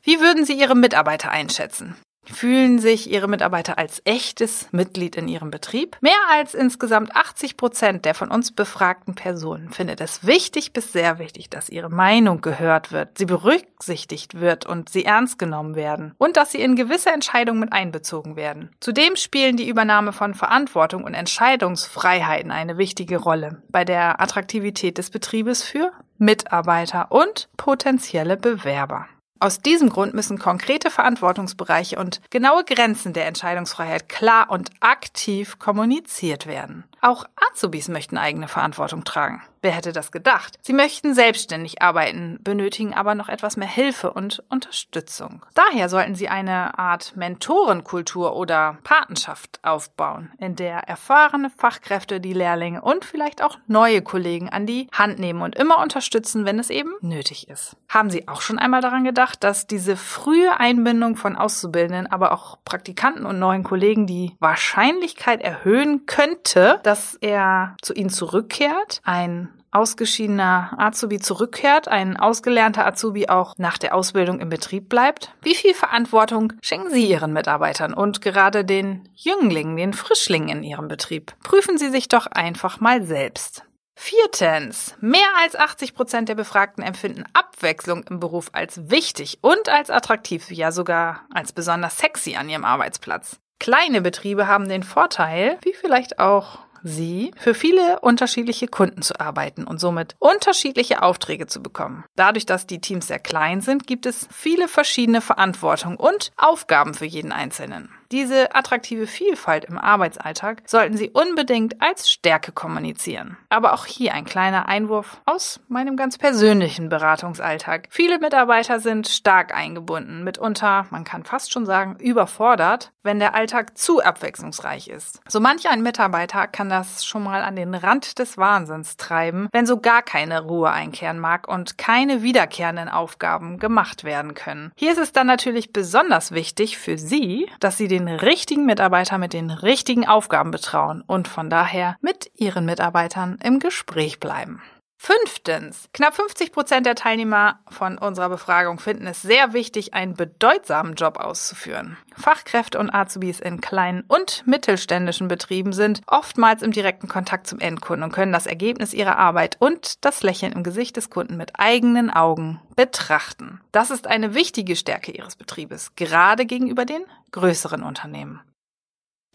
Wie 0.02 0.20
würden 0.20 0.46
Sie 0.46 0.54
Ihre 0.54 0.74
Mitarbeiter 0.74 1.30
einschätzen? 1.30 1.94
Fühlen 2.32 2.78
sich 2.78 3.10
ihre 3.10 3.28
Mitarbeiter 3.28 3.78
als 3.78 4.02
echtes 4.04 4.68
Mitglied 4.72 5.16
in 5.16 5.28
ihrem 5.28 5.50
Betrieb. 5.50 5.96
Mehr 6.00 6.12
als 6.30 6.54
insgesamt 6.54 7.14
80 7.14 7.56
Prozent 7.56 8.04
der 8.04 8.14
von 8.14 8.30
uns 8.30 8.52
befragten 8.52 9.14
Personen 9.14 9.70
findet 9.70 10.00
es 10.00 10.26
wichtig 10.26 10.72
bis 10.72 10.92
sehr 10.92 11.18
wichtig, 11.18 11.50
dass 11.50 11.68
ihre 11.68 11.90
Meinung 11.90 12.40
gehört 12.40 12.92
wird, 12.92 13.18
sie 13.18 13.26
berücksichtigt 13.26 14.40
wird 14.40 14.66
und 14.66 14.88
sie 14.88 15.04
ernst 15.04 15.38
genommen 15.38 15.74
werden 15.74 16.14
und 16.18 16.36
dass 16.36 16.52
sie 16.52 16.60
in 16.60 16.76
gewisse 16.76 17.10
Entscheidungen 17.10 17.60
mit 17.60 17.72
einbezogen 17.72 18.36
werden. 18.36 18.70
Zudem 18.80 19.16
spielen 19.16 19.56
die 19.56 19.68
Übernahme 19.68 20.12
von 20.12 20.34
Verantwortung 20.34 21.04
und 21.04 21.14
Entscheidungsfreiheiten 21.14 22.50
eine 22.50 22.78
wichtige 22.78 23.18
Rolle 23.18 23.62
bei 23.68 23.84
der 23.84 24.20
Attraktivität 24.20 24.98
des 24.98 25.10
Betriebes 25.10 25.62
für 25.62 25.92
Mitarbeiter 26.18 27.10
und 27.10 27.48
potenzielle 27.56 28.36
Bewerber. 28.36 29.06
Aus 29.40 29.60
diesem 29.60 29.88
Grund 29.88 30.14
müssen 30.14 30.38
konkrete 30.38 30.90
Verantwortungsbereiche 30.90 31.98
und 31.98 32.20
genaue 32.30 32.64
Grenzen 32.64 33.12
der 33.12 33.26
Entscheidungsfreiheit 33.26 34.08
klar 34.08 34.50
und 34.50 34.70
aktiv 34.80 35.58
kommuniziert 35.60 36.46
werden. 36.46 36.84
Auch 37.00 37.24
Azubis 37.50 37.88
möchten 37.88 38.18
eigene 38.18 38.48
Verantwortung 38.48 39.04
tragen. 39.04 39.42
Wer 39.60 39.72
hätte 39.72 39.92
das 39.92 40.12
gedacht? 40.12 40.58
Sie 40.62 40.72
möchten 40.72 41.14
selbstständig 41.14 41.82
arbeiten, 41.82 42.38
benötigen 42.42 42.94
aber 42.94 43.14
noch 43.14 43.28
etwas 43.28 43.56
mehr 43.56 43.68
Hilfe 43.68 44.12
und 44.12 44.42
Unterstützung. 44.48 45.44
Daher 45.54 45.88
sollten 45.88 46.14
Sie 46.14 46.28
eine 46.28 46.78
Art 46.78 47.16
Mentorenkultur 47.16 48.36
oder 48.36 48.78
Patenschaft 48.84 49.58
aufbauen, 49.62 50.30
in 50.38 50.54
der 50.54 50.88
erfahrene 50.88 51.50
Fachkräfte 51.50 52.20
die 52.20 52.32
Lehrlinge 52.32 52.82
und 52.82 53.04
vielleicht 53.04 53.42
auch 53.42 53.58
neue 53.66 54.00
Kollegen 54.02 54.48
an 54.48 54.66
die 54.66 54.88
Hand 54.92 55.18
nehmen 55.18 55.42
und 55.42 55.56
immer 55.56 55.78
unterstützen, 55.82 56.44
wenn 56.44 56.60
es 56.60 56.70
eben 56.70 56.92
nötig 57.00 57.48
ist. 57.48 57.76
Haben 57.88 58.10
Sie 58.10 58.28
auch 58.28 58.42
schon 58.42 58.58
einmal 58.60 58.80
daran 58.80 59.02
gedacht, 59.02 59.42
dass 59.42 59.66
diese 59.66 59.96
frühe 59.96 60.60
Einbindung 60.60 61.16
von 61.16 61.36
Auszubildenden, 61.36 62.06
aber 62.06 62.32
auch 62.32 62.58
Praktikanten 62.64 63.26
und 63.26 63.40
neuen 63.40 63.64
Kollegen 63.64 64.06
die 64.06 64.36
Wahrscheinlichkeit 64.38 65.40
erhöhen 65.40 66.06
könnte, 66.06 66.80
dass 66.88 67.16
er 67.20 67.76
zu 67.82 67.92
ihnen 67.92 68.08
zurückkehrt, 68.08 69.02
ein 69.04 69.50
ausgeschiedener 69.70 70.74
Azubi 70.78 71.18
zurückkehrt, 71.18 71.86
ein 71.86 72.16
ausgelernter 72.16 72.86
Azubi 72.86 73.28
auch 73.28 73.52
nach 73.58 73.76
der 73.76 73.94
Ausbildung 73.94 74.40
im 74.40 74.48
Betrieb 74.48 74.88
bleibt? 74.88 75.34
Wie 75.42 75.54
viel 75.54 75.74
Verantwortung 75.74 76.54
schenken 76.62 76.90
Sie 76.90 77.06
Ihren 77.06 77.34
Mitarbeitern 77.34 77.92
und 77.92 78.22
gerade 78.22 78.64
den 78.64 79.06
Jünglingen, 79.14 79.76
den 79.76 79.92
Frischlingen 79.92 80.48
in 80.48 80.62
Ihrem 80.62 80.88
Betrieb? 80.88 81.34
Prüfen 81.42 81.76
Sie 81.76 81.90
sich 81.90 82.08
doch 82.08 82.26
einfach 82.26 82.80
mal 82.80 83.02
selbst. 83.02 83.64
Viertens. 83.94 84.96
Mehr 85.02 85.28
als 85.42 85.56
80 85.56 85.94
Prozent 85.94 86.30
der 86.30 86.36
Befragten 86.36 86.82
empfinden 86.82 87.24
Abwechslung 87.34 88.04
im 88.04 88.18
Beruf 88.18 88.48
als 88.52 88.88
wichtig 88.88 89.40
und 89.42 89.68
als 89.68 89.90
attraktiv, 89.90 90.50
ja 90.50 90.72
sogar 90.72 91.26
als 91.34 91.52
besonders 91.52 91.98
sexy 91.98 92.36
an 92.36 92.48
ihrem 92.48 92.64
Arbeitsplatz. 92.64 93.40
Kleine 93.60 94.00
Betriebe 94.00 94.46
haben 94.46 94.68
den 94.68 94.84
Vorteil, 94.84 95.58
wie 95.62 95.74
vielleicht 95.74 96.20
auch 96.20 96.60
Sie, 96.82 97.32
für 97.36 97.54
viele 97.54 98.00
unterschiedliche 98.00 98.68
Kunden 98.68 99.02
zu 99.02 99.18
arbeiten 99.20 99.64
und 99.64 99.78
somit 99.80 100.16
unterschiedliche 100.18 101.02
Aufträge 101.02 101.46
zu 101.46 101.62
bekommen. 101.62 102.04
Dadurch, 102.16 102.46
dass 102.46 102.66
die 102.66 102.80
Teams 102.80 103.08
sehr 103.08 103.18
klein 103.18 103.60
sind, 103.60 103.86
gibt 103.86 104.06
es 104.06 104.28
viele 104.32 104.68
verschiedene 104.68 105.20
Verantwortung 105.20 105.96
und 105.96 106.30
Aufgaben 106.36 106.94
für 106.94 107.06
jeden 107.06 107.32
Einzelnen. 107.32 107.90
Diese 108.10 108.54
attraktive 108.54 109.06
Vielfalt 109.06 109.66
im 109.66 109.76
Arbeitsalltag 109.76 110.62
sollten 110.64 110.96
Sie 110.96 111.10
unbedingt 111.10 111.82
als 111.82 112.10
Stärke 112.10 112.52
kommunizieren. 112.52 113.36
Aber 113.50 113.74
auch 113.74 113.84
hier 113.84 114.14
ein 114.14 114.24
kleiner 114.24 114.66
Einwurf 114.66 115.20
aus 115.26 115.60
meinem 115.68 115.96
ganz 115.96 116.16
persönlichen 116.16 116.88
Beratungsalltag. 116.88 117.88
Viele 117.90 118.18
Mitarbeiter 118.18 118.80
sind 118.80 119.08
stark 119.08 119.54
eingebunden, 119.54 120.24
mitunter, 120.24 120.86
man 120.90 121.04
kann 121.04 121.24
fast 121.24 121.52
schon 121.52 121.66
sagen, 121.66 121.96
überfordert, 122.00 122.92
wenn 123.02 123.18
der 123.18 123.34
Alltag 123.34 123.76
zu 123.76 124.02
abwechslungsreich 124.02 124.88
ist. 124.88 125.20
So 125.28 125.40
manch 125.40 125.68
ein 125.68 125.82
Mitarbeiter 125.82 126.46
kann 126.46 126.70
das 126.70 127.04
schon 127.04 127.22
mal 127.22 127.42
an 127.42 127.56
den 127.56 127.74
Rand 127.74 128.18
des 128.18 128.38
Wahnsinns 128.38 128.96
treiben, 128.96 129.48
wenn 129.52 129.66
so 129.66 129.80
gar 129.80 130.02
keine 130.02 130.42
Ruhe 130.42 130.70
einkehren 130.70 131.18
mag 131.18 131.46
und 131.46 131.76
keine 131.76 132.22
wiederkehrenden 132.22 132.88
Aufgaben 132.88 133.58
gemacht 133.58 134.04
werden 134.04 134.32
können. 134.32 134.72
Hier 134.76 134.92
ist 134.92 134.98
es 134.98 135.12
dann 135.12 135.26
natürlich 135.26 135.72
besonders 135.72 136.32
wichtig 136.32 136.78
für 136.78 136.96
Sie, 136.96 137.50
dass 137.60 137.76
Sie 137.76 137.88
den 137.88 137.97
richtigen 138.06 138.66
Mitarbeiter 138.66 139.18
mit 139.18 139.32
den 139.32 139.50
richtigen 139.50 140.06
Aufgaben 140.06 140.52
betrauen 140.52 141.02
und 141.04 141.26
von 141.26 141.50
daher 141.50 141.96
mit 142.00 142.30
Ihren 142.36 142.66
Mitarbeitern 142.66 143.38
im 143.42 143.58
Gespräch 143.58 144.20
bleiben. 144.20 144.62
Fünftens. 145.00 145.88
Knapp 145.94 146.16
50 146.16 146.50
Prozent 146.50 146.84
der 146.84 146.96
Teilnehmer 146.96 147.60
von 147.68 147.98
unserer 147.98 148.28
Befragung 148.28 148.80
finden 148.80 149.06
es 149.06 149.22
sehr 149.22 149.52
wichtig, 149.52 149.94
einen 149.94 150.14
bedeutsamen 150.14 150.96
Job 150.96 151.18
auszuführen. 151.18 151.96
Fachkräfte 152.16 152.80
und 152.80 152.90
Azubis 152.90 153.38
in 153.38 153.60
kleinen 153.60 154.02
und 154.08 154.44
mittelständischen 154.44 155.28
Betrieben 155.28 155.72
sind 155.72 156.02
oftmals 156.08 156.62
im 156.62 156.72
direkten 156.72 157.06
Kontakt 157.06 157.46
zum 157.46 157.60
Endkunden 157.60 158.02
und 158.02 158.12
können 158.12 158.32
das 158.32 158.46
Ergebnis 158.46 158.92
ihrer 158.92 159.16
Arbeit 159.16 159.56
und 159.60 160.04
das 160.04 160.24
Lächeln 160.24 160.52
im 160.52 160.64
Gesicht 160.64 160.96
des 160.96 161.10
Kunden 161.10 161.36
mit 161.36 161.52
eigenen 161.60 162.10
Augen 162.10 162.60
betrachten. 162.74 163.60
Das 163.70 163.90
ist 163.92 164.08
eine 164.08 164.34
wichtige 164.34 164.74
Stärke 164.74 165.12
ihres 165.12 165.36
Betriebes, 165.36 165.94
gerade 165.94 166.44
gegenüber 166.44 166.84
den 166.84 167.04
größeren 167.30 167.84
Unternehmen. 167.84 168.40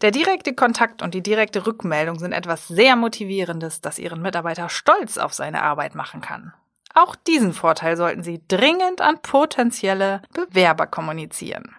Der 0.02 0.10
direkte 0.10 0.54
Kontakt 0.54 1.02
und 1.02 1.14
die 1.14 1.22
direkte 1.22 1.66
Rückmeldung 1.66 2.18
sind 2.18 2.32
etwas 2.32 2.68
sehr 2.68 2.96
Motivierendes, 2.96 3.80
das 3.80 3.98
Ihren 3.98 4.22
Mitarbeiter 4.22 4.68
stolz 4.68 5.18
auf 5.18 5.32
seine 5.32 5.62
Arbeit 5.62 5.94
machen 5.94 6.20
kann. 6.20 6.52
Auch 6.94 7.16
diesen 7.16 7.52
Vorteil 7.52 7.96
sollten 7.96 8.22
Sie 8.22 8.42
dringend 8.46 9.00
an 9.00 9.20
potenzielle 9.22 10.22
Bewerber 10.32 10.86
kommunizieren. 10.86 11.74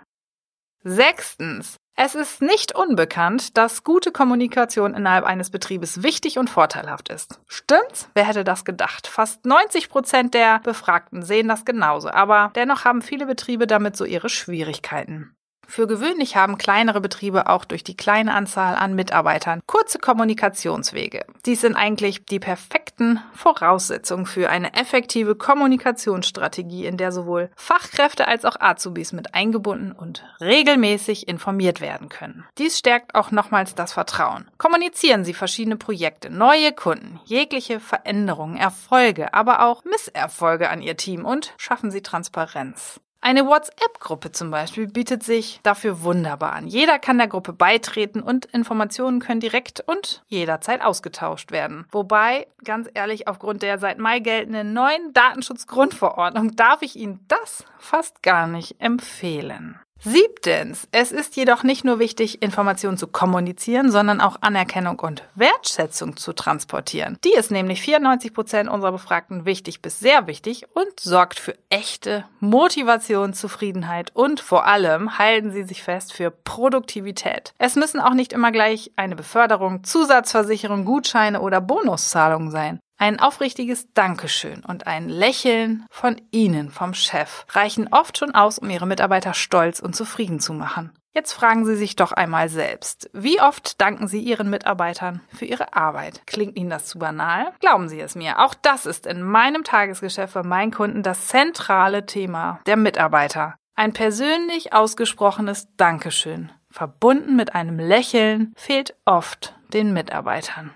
Sechstens. 0.83 1.77
Es 1.97 2.13
ist 2.13 2.41
nicht 2.41 2.75
unbekannt, 2.75 3.57
dass 3.57 3.85
gute 3.85 4.11
Kommunikation 4.11 4.93
innerhalb 4.93 5.23
eines 5.23 5.49
Betriebes 5.49 6.03
wichtig 6.03 6.37
und 6.37 6.49
vorteilhaft 6.49 7.07
ist. 7.07 7.39
Stimmt's? 7.47 8.09
Wer 8.13 8.25
hätte 8.25 8.43
das 8.43 8.65
gedacht? 8.65 9.07
Fast 9.07 9.45
90 9.45 9.89
Prozent 9.89 10.33
der 10.33 10.59
Befragten 10.59 11.23
sehen 11.23 11.47
das 11.47 11.63
genauso, 11.63 12.09
aber 12.09 12.51
dennoch 12.55 12.83
haben 12.83 13.01
viele 13.01 13.25
Betriebe 13.25 13.65
damit 13.65 13.95
so 13.95 14.03
ihre 14.03 14.27
Schwierigkeiten. 14.27 15.35
Für 15.67 15.87
gewöhnlich 15.87 16.35
haben 16.35 16.57
kleinere 16.57 17.01
Betriebe 17.01 17.47
auch 17.47 17.65
durch 17.65 17.83
die 17.83 17.97
kleine 17.97 18.33
Anzahl 18.33 18.75
an 18.75 18.95
Mitarbeitern 18.95 19.61
kurze 19.65 19.99
Kommunikationswege. 19.99 21.25
Dies 21.45 21.61
sind 21.61 21.75
eigentlich 21.75 22.25
die 22.25 22.39
perfekten 22.39 23.19
Voraussetzungen 23.33 24.25
für 24.25 24.49
eine 24.49 24.73
effektive 24.73 25.35
Kommunikationsstrategie, 25.35 26.85
in 26.85 26.97
der 26.97 27.11
sowohl 27.11 27.49
Fachkräfte 27.55 28.27
als 28.27 28.45
auch 28.45 28.59
Azubis 28.59 29.13
mit 29.13 29.33
eingebunden 29.33 29.91
und 29.91 30.23
regelmäßig 30.39 31.27
informiert 31.27 31.81
werden 31.81 32.09
können. 32.09 32.45
Dies 32.57 32.79
stärkt 32.79 33.15
auch 33.15 33.31
nochmals 33.31 33.75
das 33.75 33.93
Vertrauen. 33.93 34.49
Kommunizieren 34.57 35.25
Sie 35.25 35.33
verschiedene 35.33 35.77
Projekte, 35.77 36.29
neue 36.29 36.71
Kunden, 36.71 37.19
jegliche 37.25 37.79
Veränderungen, 37.79 38.57
Erfolge, 38.57 39.33
aber 39.33 39.65
auch 39.65 39.83
Misserfolge 39.83 40.69
an 40.69 40.81
Ihr 40.81 40.97
Team 40.97 41.25
und 41.25 41.53
schaffen 41.57 41.91
Sie 41.91 42.01
Transparenz. 42.01 42.99
Eine 43.25 43.47
WhatsApp-Gruppe 43.47 44.33
zum 44.33 44.51
Beispiel 44.51 44.85
bietet 44.85 45.23
sich 45.23 45.59
dafür 45.63 46.03
wunderbar 46.03 46.53
an. 46.53 46.67
Jeder 46.67 46.99
kann 46.99 47.17
der 47.17 47.27
Gruppe 47.27 47.53
beitreten 47.53 48.21
und 48.21 48.45
Informationen 48.45 49.19
können 49.19 49.39
direkt 49.39 49.83
und 49.87 50.23
jederzeit 50.27 50.83
ausgetauscht 50.83 51.49
werden. 51.51 51.87
Wobei, 51.91 52.45
ganz 52.63 52.87
ehrlich, 52.93 53.27
aufgrund 53.27 53.63
der 53.63 53.79
seit 53.79 53.97
Mai 53.97 54.19
geltenden 54.19 54.73
neuen 54.73 55.11
Datenschutzgrundverordnung 55.13 56.55
darf 56.55 56.83
ich 56.83 56.95
Ihnen 56.97 57.25
das 57.27 57.65
fast 57.79 58.21
gar 58.21 58.45
nicht 58.45 58.79
empfehlen. 58.79 59.79
Siebtens. 60.07 60.87
Es 60.91 61.11
ist 61.11 61.35
jedoch 61.35 61.63
nicht 61.63 61.83
nur 61.83 61.97
wichtig, 61.97 62.43
Informationen 62.43 62.97
zu 62.97 63.07
kommunizieren, 63.07 63.91
sondern 63.91 64.21
auch 64.21 64.37
Anerkennung 64.41 64.99
und 64.99 65.23
Wertschätzung 65.33 66.15
zu 66.15 66.33
transportieren. 66.33 67.17
Die 67.23 67.33
ist 67.33 67.49
nämlich 67.49 67.81
94 67.81 68.31
Prozent 68.31 68.69
unserer 68.69 68.91
Befragten 68.91 69.45
wichtig 69.45 69.81
bis 69.81 69.99
sehr 69.99 70.27
wichtig 70.27 70.67
und 70.73 70.99
sorgt 70.99 71.39
für 71.39 71.55
echte 71.69 72.25
Motivation, 72.39 73.33
Zufriedenheit 73.33 74.11
und 74.13 74.41
vor 74.41 74.67
allem 74.67 75.17
halten 75.17 75.51
Sie 75.51 75.63
sich 75.63 75.81
fest 75.81 76.13
für 76.13 76.29
Produktivität. 76.29 77.53
Es 77.57 77.75
müssen 77.75 77.99
auch 77.99 78.13
nicht 78.13 78.31
immer 78.31 78.51
gleich 78.51 78.91
eine 78.95 79.15
Beförderung, 79.15 79.83
Zusatzversicherung, 79.83 80.85
Gutscheine 80.85 81.41
oder 81.41 81.61
Bonuszahlungen 81.61 82.51
sein. 82.51 82.79
Ein 82.97 83.19
aufrichtiges 83.19 83.91
Dankeschön 83.93 84.63
und 84.63 84.87
ein 84.87 85.09
Lächeln 85.09 85.85
von 85.89 86.21
Ihnen, 86.31 86.69
vom 86.69 86.93
Chef, 86.93 87.45
reichen 87.49 87.89
oft 87.91 88.17
schon 88.17 88.33
aus, 88.33 88.57
um 88.57 88.69
Ihre 88.69 88.87
Mitarbeiter 88.87 89.33
stolz 89.33 89.79
und 89.79 89.95
zufrieden 89.95 90.39
zu 90.39 90.53
machen. 90.53 90.91
Jetzt 91.13 91.33
fragen 91.33 91.65
Sie 91.65 91.75
sich 91.75 91.95
doch 91.95 92.11
einmal 92.11 92.49
selbst, 92.49 93.09
wie 93.13 93.39
oft 93.41 93.79
danken 93.79 94.07
Sie 94.07 94.19
Ihren 94.19 94.49
Mitarbeitern 94.49 95.21
für 95.33 95.45
ihre 95.45 95.73
Arbeit? 95.73 96.21
Klingt 96.25 96.57
Ihnen 96.57 96.69
das 96.69 96.87
zu 96.87 96.99
banal? 96.99 97.53
Glauben 97.61 97.87
Sie 97.87 97.99
es 97.99 98.15
mir, 98.15 98.39
auch 98.39 98.53
das 98.53 98.85
ist 98.85 99.05
in 99.05 99.21
meinem 99.21 99.63
Tagesgeschäft 99.63 100.33
für 100.33 100.43
meinen 100.43 100.71
Kunden 100.71 101.03
das 101.03 101.27
zentrale 101.27 102.05
Thema 102.05 102.59
der 102.65 102.75
Mitarbeiter. 102.75 103.55
Ein 103.75 103.93
persönlich 103.93 104.73
ausgesprochenes 104.73 105.67
Dankeschön, 105.77 106.51
verbunden 106.69 107.35
mit 107.35 107.55
einem 107.55 107.79
Lächeln, 107.79 108.53
fehlt 108.57 108.95
oft 109.05 109.55
den 109.73 109.93
Mitarbeitern. 109.93 110.73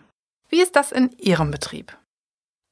Wie 0.50 0.62
ist 0.62 0.76
das 0.76 0.92
in 0.92 1.12
Ihrem 1.18 1.52
Betrieb? 1.52 1.99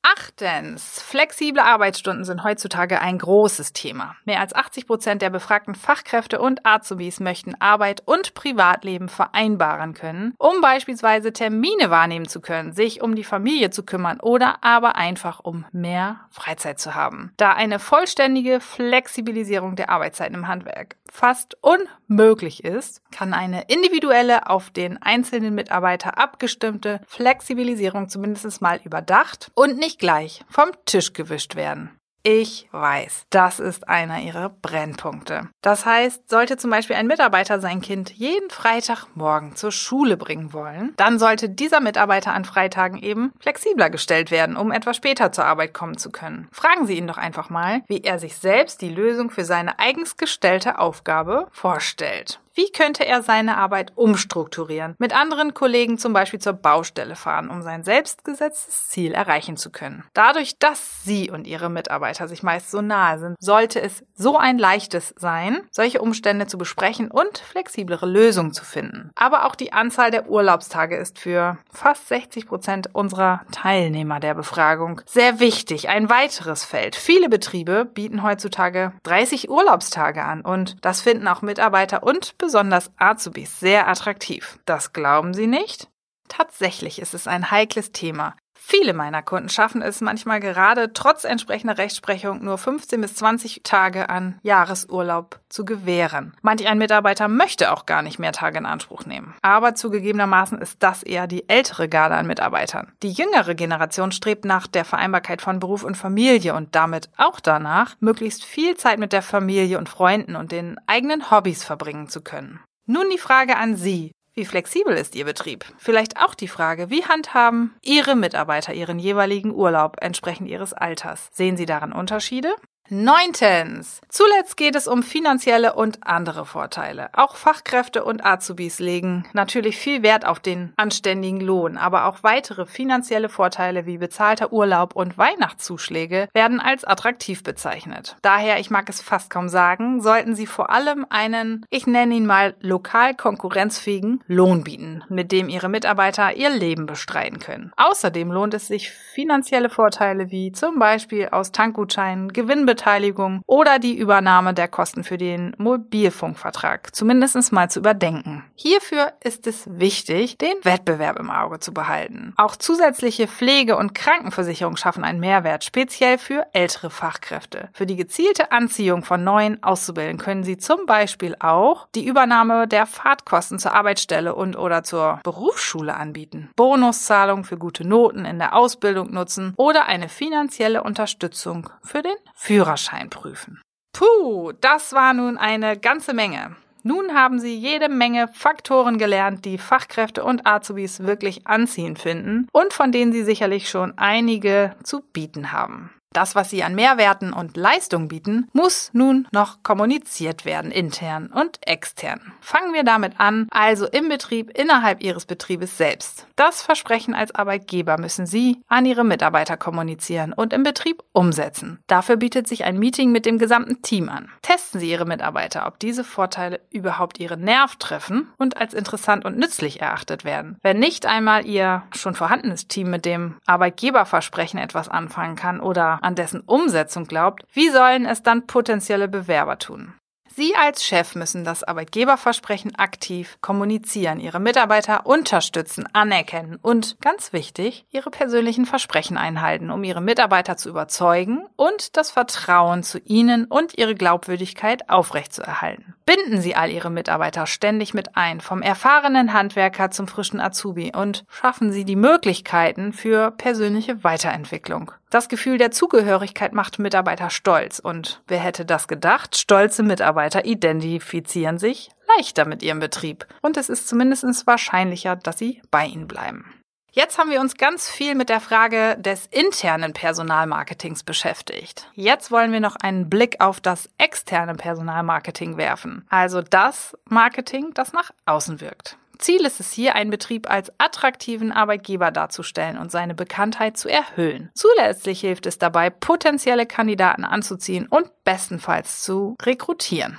Achtens. 0.01 1.01
Flexible 1.01 1.61
Arbeitsstunden 1.61 2.23
sind 2.23 2.43
heutzutage 2.43 3.01
ein 3.01 3.17
großes 3.17 3.73
Thema. 3.73 4.15
Mehr 4.25 4.39
als 4.39 4.55
80 4.55 4.87
Prozent 4.87 5.21
der 5.21 5.29
befragten 5.29 5.75
Fachkräfte 5.75 6.39
und 6.39 6.65
Azubis 6.65 7.19
möchten 7.19 7.55
Arbeit 7.59 8.03
und 8.05 8.33
Privatleben 8.33 9.09
vereinbaren 9.09 9.93
können, 9.93 10.33
um 10.37 10.61
beispielsweise 10.61 11.33
Termine 11.33 11.89
wahrnehmen 11.89 12.27
zu 12.27 12.39
können, 12.41 12.73
sich 12.73 13.01
um 13.01 13.15
die 13.15 13.23
Familie 13.23 13.69
zu 13.69 13.83
kümmern 13.83 14.19
oder 14.19 14.63
aber 14.63 14.95
einfach 14.95 15.39
um 15.39 15.65
mehr 15.71 16.21
Freizeit 16.29 16.79
zu 16.79 16.95
haben. 16.95 17.33
Da 17.37 17.53
eine 17.53 17.79
vollständige 17.79 18.59
Flexibilisierung 18.59 19.75
der 19.75 19.89
Arbeitszeiten 19.89 20.35
im 20.35 20.47
Handwerk 20.47 20.95
fast 21.11 21.57
unmöglich 21.61 22.63
ist, 22.63 23.01
kann 23.11 23.33
eine 23.33 23.63
individuelle, 23.67 24.49
auf 24.49 24.69
den 24.69 25.01
einzelnen 25.01 25.55
Mitarbeiter 25.55 26.17
abgestimmte 26.17 27.01
Flexibilisierung 27.07 28.09
zumindest 28.09 28.61
mal 28.61 28.79
überdacht 28.83 29.51
und 29.55 29.77
nicht 29.77 29.86
gleich 29.95 30.43
vom 30.49 30.71
Tisch 30.85 31.13
gewischt 31.13 31.55
werden. 31.55 31.97
Ich 32.29 32.67
weiß, 32.73 33.27
das 33.29 33.61
ist 33.61 33.87
einer 33.87 34.19
ihrer 34.19 34.49
Brennpunkte. 34.49 35.47
Das 35.61 35.85
heißt, 35.85 36.29
sollte 36.29 36.57
zum 36.57 36.71
Beispiel 36.71 36.97
ein 36.97 37.07
Mitarbeiter 37.07 37.61
sein 37.61 37.79
Kind 37.79 38.11
jeden 38.11 38.49
Freitagmorgen 38.49 39.55
zur 39.55 39.71
Schule 39.71 40.17
bringen 40.17 40.51
wollen, 40.51 40.93
dann 40.97 41.19
sollte 41.19 41.47
dieser 41.47 41.79
Mitarbeiter 41.79 42.33
an 42.33 42.43
Freitagen 42.43 43.01
eben 43.01 43.31
flexibler 43.39 43.89
gestellt 43.89 44.29
werden, 44.29 44.57
um 44.57 44.73
etwas 44.73 44.97
später 44.97 45.31
zur 45.31 45.45
Arbeit 45.45 45.73
kommen 45.73 45.97
zu 45.97 46.09
können. 46.09 46.49
Fragen 46.51 46.85
Sie 46.85 46.97
ihn 46.97 47.07
doch 47.07 47.17
einfach 47.17 47.49
mal, 47.49 47.81
wie 47.87 48.01
er 48.01 48.19
sich 48.19 48.35
selbst 48.35 48.81
die 48.81 48.89
Lösung 48.89 49.29
für 49.29 49.45
seine 49.45 49.79
eigens 49.79 50.17
gestellte 50.17 50.79
Aufgabe 50.79 51.47
vorstellt. 51.51 52.41
Wie 52.57 52.71
könnte 52.71 53.05
er 53.05 53.21
seine 53.21 53.55
Arbeit 53.55 53.91
umstrukturieren, 53.93 54.95
mit 54.97 55.15
anderen 55.15 55.53
Kollegen 55.53 55.99
zum 55.99 56.11
Beispiel 56.11 56.39
zur 56.39 56.53
Baustelle 56.53 57.15
fahren, 57.15 57.51
um 57.51 57.61
sein 57.61 57.83
selbstgesetztes 57.83 58.89
Ziel 58.89 59.11
erreichen 59.11 59.57
zu 59.57 59.69
können? 59.69 60.03
Dadurch, 60.15 60.57
dass 60.57 61.03
Sie 61.03 61.29
und 61.29 61.45
Ihre 61.45 61.69
Mitarbeiter 61.69 62.27
sich 62.27 62.41
meist 62.41 62.71
so 62.71 62.81
nahe 62.81 63.19
sind, 63.19 63.35
sollte 63.39 63.79
es 63.79 64.03
so 64.15 64.37
ein 64.37 64.57
leichtes 64.57 65.13
sein, 65.17 65.61
solche 65.69 66.01
Umstände 66.01 66.47
zu 66.47 66.57
besprechen 66.57 67.11
und 67.11 67.37
flexiblere 67.37 68.07
Lösungen 68.07 68.53
zu 68.53 68.65
finden. 68.65 69.11
Aber 69.13 69.45
auch 69.45 69.53
die 69.53 69.71
Anzahl 69.71 70.09
der 70.09 70.27
Urlaubstage 70.27 70.97
ist 70.97 71.19
für 71.19 71.59
fast 71.71 72.07
60 72.07 72.47
Prozent 72.47 72.89
unserer 72.95 73.41
Teilnehmer 73.51 74.19
der 74.19 74.33
Befragung 74.33 75.01
sehr 75.05 75.39
wichtig. 75.39 75.89
Ein 75.89 76.09
weiteres 76.09 76.63
Feld. 76.63 76.95
Viele 76.95 77.29
Betriebe 77.29 77.85
bieten 77.85 78.23
heutzutage 78.23 78.93
30 79.03 79.47
Urlaubstage 79.47 80.23
an 80.23 80.41
und 80.41 80.77
das 80.81 81.01
finden 81.01 81.27
auch 81.27 81.43
Mitarbeiter 81.43 82.01
und 82.01 82.35
besonders 82.47 82.91
Azubis 82.95 83.59
sehr 83.59 83.89
attraktiv. 83.89 84.57
Das 84.63 84.93
glauben 84.93 85.33
Sie 85.33 85.47
nicht? 85.47 85.89
Tatsächlich 86.29 86.99
ist 86.99 87.13
es 87.13 87.27
ein 87.27 87.51
heikles 87.51 87.91
Thema. 87.91 88.37
Viele 88.59 88.93
meiner 88.93 89.21
Kunden 89.21 89.49
schaffen 89.49 89.81
es 89.81 90.01
manchmal 90.01 90.39
gerade 90.39 90.91
trotz 90.93 91.23
entsprechender 91.23 91.77
Rechtsprechung 91.77 92.43
nur 92.43 92.57
15 92.57 92.99
bis 92.99 93.15
20 93.15 93.61
Tage 93.63 94.09
an 94.09 94.39
Jahresurlaub 94.43 95.39
zu 95.47 95.63
gewähren. 95.63 96.35
Manch 96.41 96.67
ein 96.67 96.77
Mitarbeiter 96.77 97.27
möchte 97.27 97.71
auch 97.71 97.85
gar 97.85 98.01
nicht 98.01 98.19
mehr 98.19 98.33
Tage 98.33 98.57
in 98.57 98.65
Anspruch 98.65 99.05
nehmen. 99.05 99.35
Aber 99.41 99.75
zugegebenermaßen 99.75 100.59
ist 100.59 100.83
das 100.83 101.03
eher 101.03 101.27
die 101.27 101.47
ältere 101.47 101.87
Garde 101.87 102.15
an 102.15 102.27
Mitarbeitern. 102.27 102.91
Die 103.03 103.11
jüngere 103.11 103.55
Generation 103.55 104.11
strebt 104.11 104.43
nach 104.43 104.67
der 104.67 104.85
Vereinbarkeit 104.85 105.41
von 105.41 105.59
Beruf 105.59 105.83
und 105.83 105.95
Familie 105.95 106.53
und 106.53 106.75
damit 106.75 107.09
auch 107.17 107.39
danach, 107.39 107.95
möglichst 107.99 108.43
viel 108.43 108.75
Zeit 108.75 108.99
mit 108.99 109.13
der 109.13 109.21
Familie 109.21 109.77
und 109.77 109.89
Freunden 109.89 110.35
und 110.35 110.51
den 110.51 110.77
eigenen 110.87 111.31
Hobbys 111.31 111.63
verbringen 111.63 112.09
zu 112.09 112.21
können. 112.21 112.59
Nun 112.85 113.09
die 113.11 113.17
Frage 113.17 113.57
an 113.57 113.75
Sie. 113.75 114.11
Wie 114.37 114.45
flexibel 114.45 114.95
ist 114.95 115.15
Ihr 115.15 115.25
Betrieb? 115.25 115.65
Vielleicht 115.79 116.23
auch 116.23 116.35
die 116.35 116.47
Frage, 116.47 116.91
wie 116.91 117.03
handhaben 117.03 117.73
Ihre 117.81 118.15
Mitarbeiter 118.15 118.71
ihren 118.71 118.99
jeweiligen 118.99 119.51
Urlaub 119.51 119.95
entsprechend 119.99 120.47
ihres 120.47 120.73
Alters? 120.73 121.29
Sehen 121.33 121.57
Sie 121.57 121.65
daran 121.65 121.91
Unterschiede? 121.91 122.53
Neuntens. 122.89 123.99
Zuletzt 124.07 124.55
geht 124.55 124.73
es 124.75 124.87
um 124.87 125.03
finanzielle 125.03 125.73
und 125.73 126.07
andere 126.07 126.45
Vorteile. 126.45 127.09
Auch 127.11 127.35
Fachkräfte 127.35 128.05
und 128.05 128.25
Azubis 128.25 128.79
legen 128.79 129.25
natürlich 129.33 129.75
viel 129.75 130.03
Wert 130.03 130.25
auf 130.25 130.39
den 130.39 130.71
anständigen 130.77 131.41
Lohn, 131.41 131.75
aber 131.75 132.05
auch 132.05 132.23
weitere 132.23 132.65
finanzielle 132.65 133.27
Vorteile 133.27 133.85
wie 133.85 133.97
bezahlter 133.97 134.53
Urlaub 134.53 134.95
und 134.95 135.17
Weihnachtszuschläge 135.17 136.29
werden 136.33 136.61
als 136.61 136.85
attraktiv 136.85 137.43
bezeichnet. 137.43 138.15
Daher, 138.21 138.59
ich 138.59 138.69
mag 138.69 138.87
es 138.87 139.01
fast 139.01 139.29
kaum 139.29 139.49
sagen, 139.49 140.01
sollten 140.01 140.33
Sie 140.33 140.47
vor 140.47 140.69
allem 140.69 141.05
einen, 141.09 141.65
ich 141.69 141.87
nenne 141.87 142.15
ihn 142.15 142.25
mal 142.25 142.55
lokal 142.61 143.15
konkurrenzfähigen 143.15 144.23
Lohn 144.27 144.63
bieten, 144.63 145.03
mit 145.09 145.33
dem 145.33 145.49
Ihre 145.49 145.67
Mitarbeiter 145.67 146.37
ihr 146.37 146.49
Leben 146.49 146.85
bestreiten 146.85 147.39
können. 147.39 147.73
Außerdem 147.75 148.31
lohnt 148.31 148.53
es 148.53 148.67
sich 148.67 148.91
finanzielle 148.91 149.69
Vorteile 149.69 150.31
wie 150.31 150.53
zum 150.53 150.79
Beispiel 150.79 151.27
aus 151.29 151.51
Tankgutscheinen, 151.51 152.31
Gewinnbeteiligung 152.31 152.76
Gewinnbeteiligung 152.77 153.41
oder 153.45 153.79
die 153.79 153.97
Übernahme 153.97 154.53
der 154.53 154.67
Kosten 154.67 155.03
für 155.03 155.17
den 155.17 155.53
Mobilfunkvertrag 155.57 156.95
zumindest 156.95 157.51
mal 157.51 157.69
zu 157.69 157.79
überdenken. 157.79 158.43
Hierfür 158.55 159.13
ist 159.23 159.47
es 159.47 159.65
wichtig, 159.67 160.37
den 160.37 160.55
Wettbewerb 160.63 161.19
im 161.19 161.29
Auge 161.29 161.59
zu 161.59 161.73
behalten. 161.73 162.33
Auch 162.37 162.55
zusätzliche 162.55 163.27
Pflege- 163.27 163.77
und 163.77 163.93
Krankenversicherung 163.93 164.77
schaffen 164.77 165.03
einen 165.03 165.19
Mehrwert, 165.19 165.63
speziell 165.63 166.17
für 166.17 166.47
ältere 166.53 166.89
Fachkräfte. 166.89 167.69
Für 167.73 167.85
die 167.85 167.95
gezielte 167.95 168.51
Anziehung 168.51 169.03
von 169.03 169.23
neuen 169.23 169.61
Auszubildenden 169.63 170.23
können 170.23 170.43
Sie 170.43 170.57
zum 170.57 170.85
Beispiel 170.85 171.35
auch 171.39 171.87
die 171.95 172.05
Übernahme 172.05 172.67
der 172.67 172.85
Fahrtkosten 172.85 173.59
zur 173.59 173.73
Arbeitsstelle 173.73 174.33
und 174.33 174.57
oder 174.57 174.83
zur 174.83 175.19
Berufsschule 175.23 175.95
anbieten, 175.95 176.49
Bonuszahlungen 176.55 177.43
für 177.43 177.57
gute 177.57 177.87
Noten 177.87 178.25
in 178.25 178.39
der 178.39 178.55
Ausbildung 178.55 179.11
nutzen 179.11 179.53
oder 179.57 179.85
eine 179.85 180.09
finanzielle 180.09 180.83
Unterstützung 180.83 181.69
für 181.83 182.01
den 182.01 182.15
Führer 182.33 182.66
Führerschein 182.67 183.09
prüfen. 183.09 183.61
Puh, 183.93 184.51
das 184.59 184.91
war 184.93 185.13
nun 185.13 185.37
eine 185.37 185.77
ganze 185.77 186.13
Menge. 186.13 186.55
Nun 186.83 187.13
haben 187.13 187.39
Sie 187.39 187.55
jede 187.55 187.89
Menge 187.89 188.27
Faktoren 188.27 188.97
gelernt, 188.97 189.45
die 189.45 189.57
Fachkräfte 189.57 190.23
und 190.23 190.45
Azubis 190.45 191.01
wirklich 191.01 191.47
anziehend 191.47 191.99
finden 191.99 192.47
und 192.51 192.73
von 192.73 192.91
denen 192.91 193.11
Sie 193.13 193.23
sicherlich 193.23 193.69
schon 193.69 193.97
einige 193.97 194.75
zu 194.83 195.01
bieten 195.01 195.51
haben. 195.51 195.96
Das, 196.13 196.35
was 196.35 196.49
sie 196.49 196.63
an 196.63 196.73
Mehrwerten 196.73 197.33
und 197.33 197.57
Leistung 197.57 198.07
bieten, 198.07 198.49
muss 198.53 198.89
nun 198.93 199.27
noch 199.31 199.61
kommuniziert 199.61 200.45
werden, 200.45 200.71
intern 200.71 201.27
und 201.27 201.59
extern. 201.67 202.33
Fangen 202.41 202.73
wir 202.73 202.83
damit 202.83 203.19
an, 203.19 203.47
also 203.51 203.85
im 203.85 204.09
Betrieb, 204.09 204.57
innerhalb 204.57 205.03
Ihres 205.03 205.25
Betriebes 205.25 205.77
selbst. 205.77 206.25
Das 206.35 206.61
Versprechen 206.61 207.13
als 207.13 207.35
Arbeitgeber 207.35 207.99
müssen 207.99 208.25
Sie 208.25 208.61
an 208.67 208.85
Ihre 208.85 209.03
Mitarbeiter 209.03 209.57
kommunizieren 209.57 210.33
und 210.33 210.53
im 210.53 210.63
Betrieb 210.63 211.03
umsetzen. 211.13 211.79
Dafür 211.87 212.15
bietet 212.15 212.47
sich 212.47 212.63
ein 212.63 212.79
Meeting 212.79 213.11
mit 213.11 213.25
dem 213.25 213.37
gesamten 213.37 213.81
Team 213.81 214.09
an. 214.09 214.29
Testen 214.41 214.79
Sie 214.79 214.89
Ihre 214.89 215.05
Mitarbeiter, 215.05 215.67
ob 215.67 215.79
diese 215.79 216.03
Vorteile 216.03 216.61
überhaupt 216.71 217.19
Ihren 217.19 217.41
Nerv 217.41 217.75
treffen 217.75 218.29
und 218.37 218.57
als 218.57 218.73
interessant 218.73 219.25
und 219.25 219.37
nützlich 219.37 219.81
erachtet 219.81 220.25
werden. 220.25 220.57
Wenn 220.61 220.79
nicht 220.79 221.05
einmal 221.05 221.45
Ihr 221.45 221.83
schon 221.95 222.15
vorhandenes 222.15 222.67
Team 222.67 222.89
mit 222.89 223.05
dem 223.05 223.35
Arbeitgeberversprechen 223.45 224.59
etwas 224.59 224.89
anfangen 224.89 225.35
kann 225.35 225.59
oder 225.59 225.96
an 226.01 226.15
dessen 226.15 226.41
Umsetzung 226.41 227.05
glaubt, 227.05 227.43
wie 227.53 227.69
sollen 227.69 228.05
es 228.05 228.23
dann 228.23 228.47
potenzielle 228.47 229.07
Bewerber 229.07 229.57
tun? 229.59 229.93
Sie 230.37 230.55
als 230.55 230.85
Chef 230.85 231.15
müssen 231.15 231.43
das 231.43 231.63
Arbeitgeberversprechen 231.63 232.75
aktiv 232.75 233.39
kommunizieren, 233.41 234.19
Ihre 234.19 234.39
Mitarbeiter 234.39 235.07
unterstützen, 235.07 235.87
anerkennen 235.93 236.59
und, 236.61 237.01
ganz 237.01 237.33
wichtig, 237.33 237.85
Ihre 237.89 238.11
persönlichen 238.11 238.67
Versprechen 238.67 239.17
einhalten, 239.17 239.71
um 239.71 239.83
Ihre 239.83 239.99
Mitarbeiter 239.99 240.55
zu 240.55 240.69
überzeugen 240.69 241.47
und 241.55 241.97
das 241.97 242.11
Vertrauen 242.11 242.83
zu 242.83 242.99
Ihnen 242.99 243.45
und 243.45 243.79
Ihre 243.79 243.95
Glaubwürdigkeit 243.95 244.89
aufrechtzuerhalten. 244.91 245.95
Binden 246.07 246.39
Sie 246.39 246.55
all 246.55 246.71
Ihre 246.71 246.89
Mitarbeiter 246.89 247.45
ständig 247.47 247.93
mit 247.93 248.15
ein, 248.15 248.39
vom 248.39 248.61
erfahrenen 248.61 249.33
Handwerker 249.33 249.91
zum 249.91 250.07
frischen 250.07 250.39
Azubi 250.39 250.93
und 250.95 251.25
schaffen 251.29 251.73
Sie 251.73 251.83
die 251.83 251.97
Möglichkeiten 251.97 252.93
für 252.93 253.31
persönliche 253.31 254.05
Weiterentwicklung. 254.05 254.93
Das 255.09 255.27
Gefühl 255.27 255.57
der 255.57 255.71
Zugehörigkeit 255.71 256.53
macht 256.53 256.79
Mitarbeiter 256.79 257.29
stolz 257.29 257.79
und 257.79 258.21
wer 258.25 258.39
hätte 258.39 258.63
das 258.63 258.87
gedacht? 258.87 259.35
Stolze 259.35 259.83
Mitarbeiter 259.83 260.45
identifizieren 260.45 261.59
sich 261.59 261.89
leichter 262.15 262.45
mit 262.45 262.63
ihrem 262.63 262.79
Betrieb 262.79 263.27
und 263.41 263.57
es 263.57 263.67
ist 263.67 263.89
zumindest 263.89 264.47
wahrscheinlicher, 264.47 265.17
dass 265.17 265.37
sie 265.37 265.61
bei 265.71 265.85
ihnen 265.85 266.07
bleiben. 266.07 266.56
Jetzt 266.97 267.19
haben 267.19 267.29
wir 267.29 267.41
uns 267.41 267.57
ganz 267.57 267.91
viel 267.91 268.15
mit 268.15 268.27
der 268.27 268.39
Frage 268.39 268.97
des 268.97 269.27
internen 269.27 269.93
Personalmarketings 269.93 271.03
beschäftigt. 271.03 271.91
Jetzt 271.93 272.31
wollen 272.31 272.51
wir 272.51 272.59
noch 272.59 272.75
einen 272.75 273.07
Blick 273.07 273.39
auf 273.39 273.61
das 273.61 273.87
externe 273.99 274.55
Personalmarketing 274.55 275.57
werfen, 275.57 276.07
also 276.09 276.41
das 276.41 276.97
Marketing, 277.07 277.71
das 277.75 277.93
nach 277.93 278.09
außen 278.25 278.61
wirkt. 278.61 278.97
Ziel 279.19 279.45
ist 279.45 279.59
es 279.59 279.71
hier, 279.71 279.93
einen 279.93 280.09
Betrieb 280.09 280.49
als 280.49 280.71
attraktiven 280.79 281.51
Arbeitgeber 281.51 282.09
darzustellen 282.09 282.79
und 282.79 282.91
seine 282.91 283.13
Bekanntheit 283.13 283.77
zu 283.77 283.89
erhöhen. 283.89 284.49
Zusätzlich 284.55 285.19
hilft 285.21 285.45
es 285.45 285.59
dabei, 285.59 285.91
potenzielle 285.91 286.65
Kandidaten 286.65 287.25
anzuziehen 287.25 287.85
und 287.87 288.09
bestenfalls 288.23 289.03
zu 289.03 289.35
rekrutieren. 289.43 290.17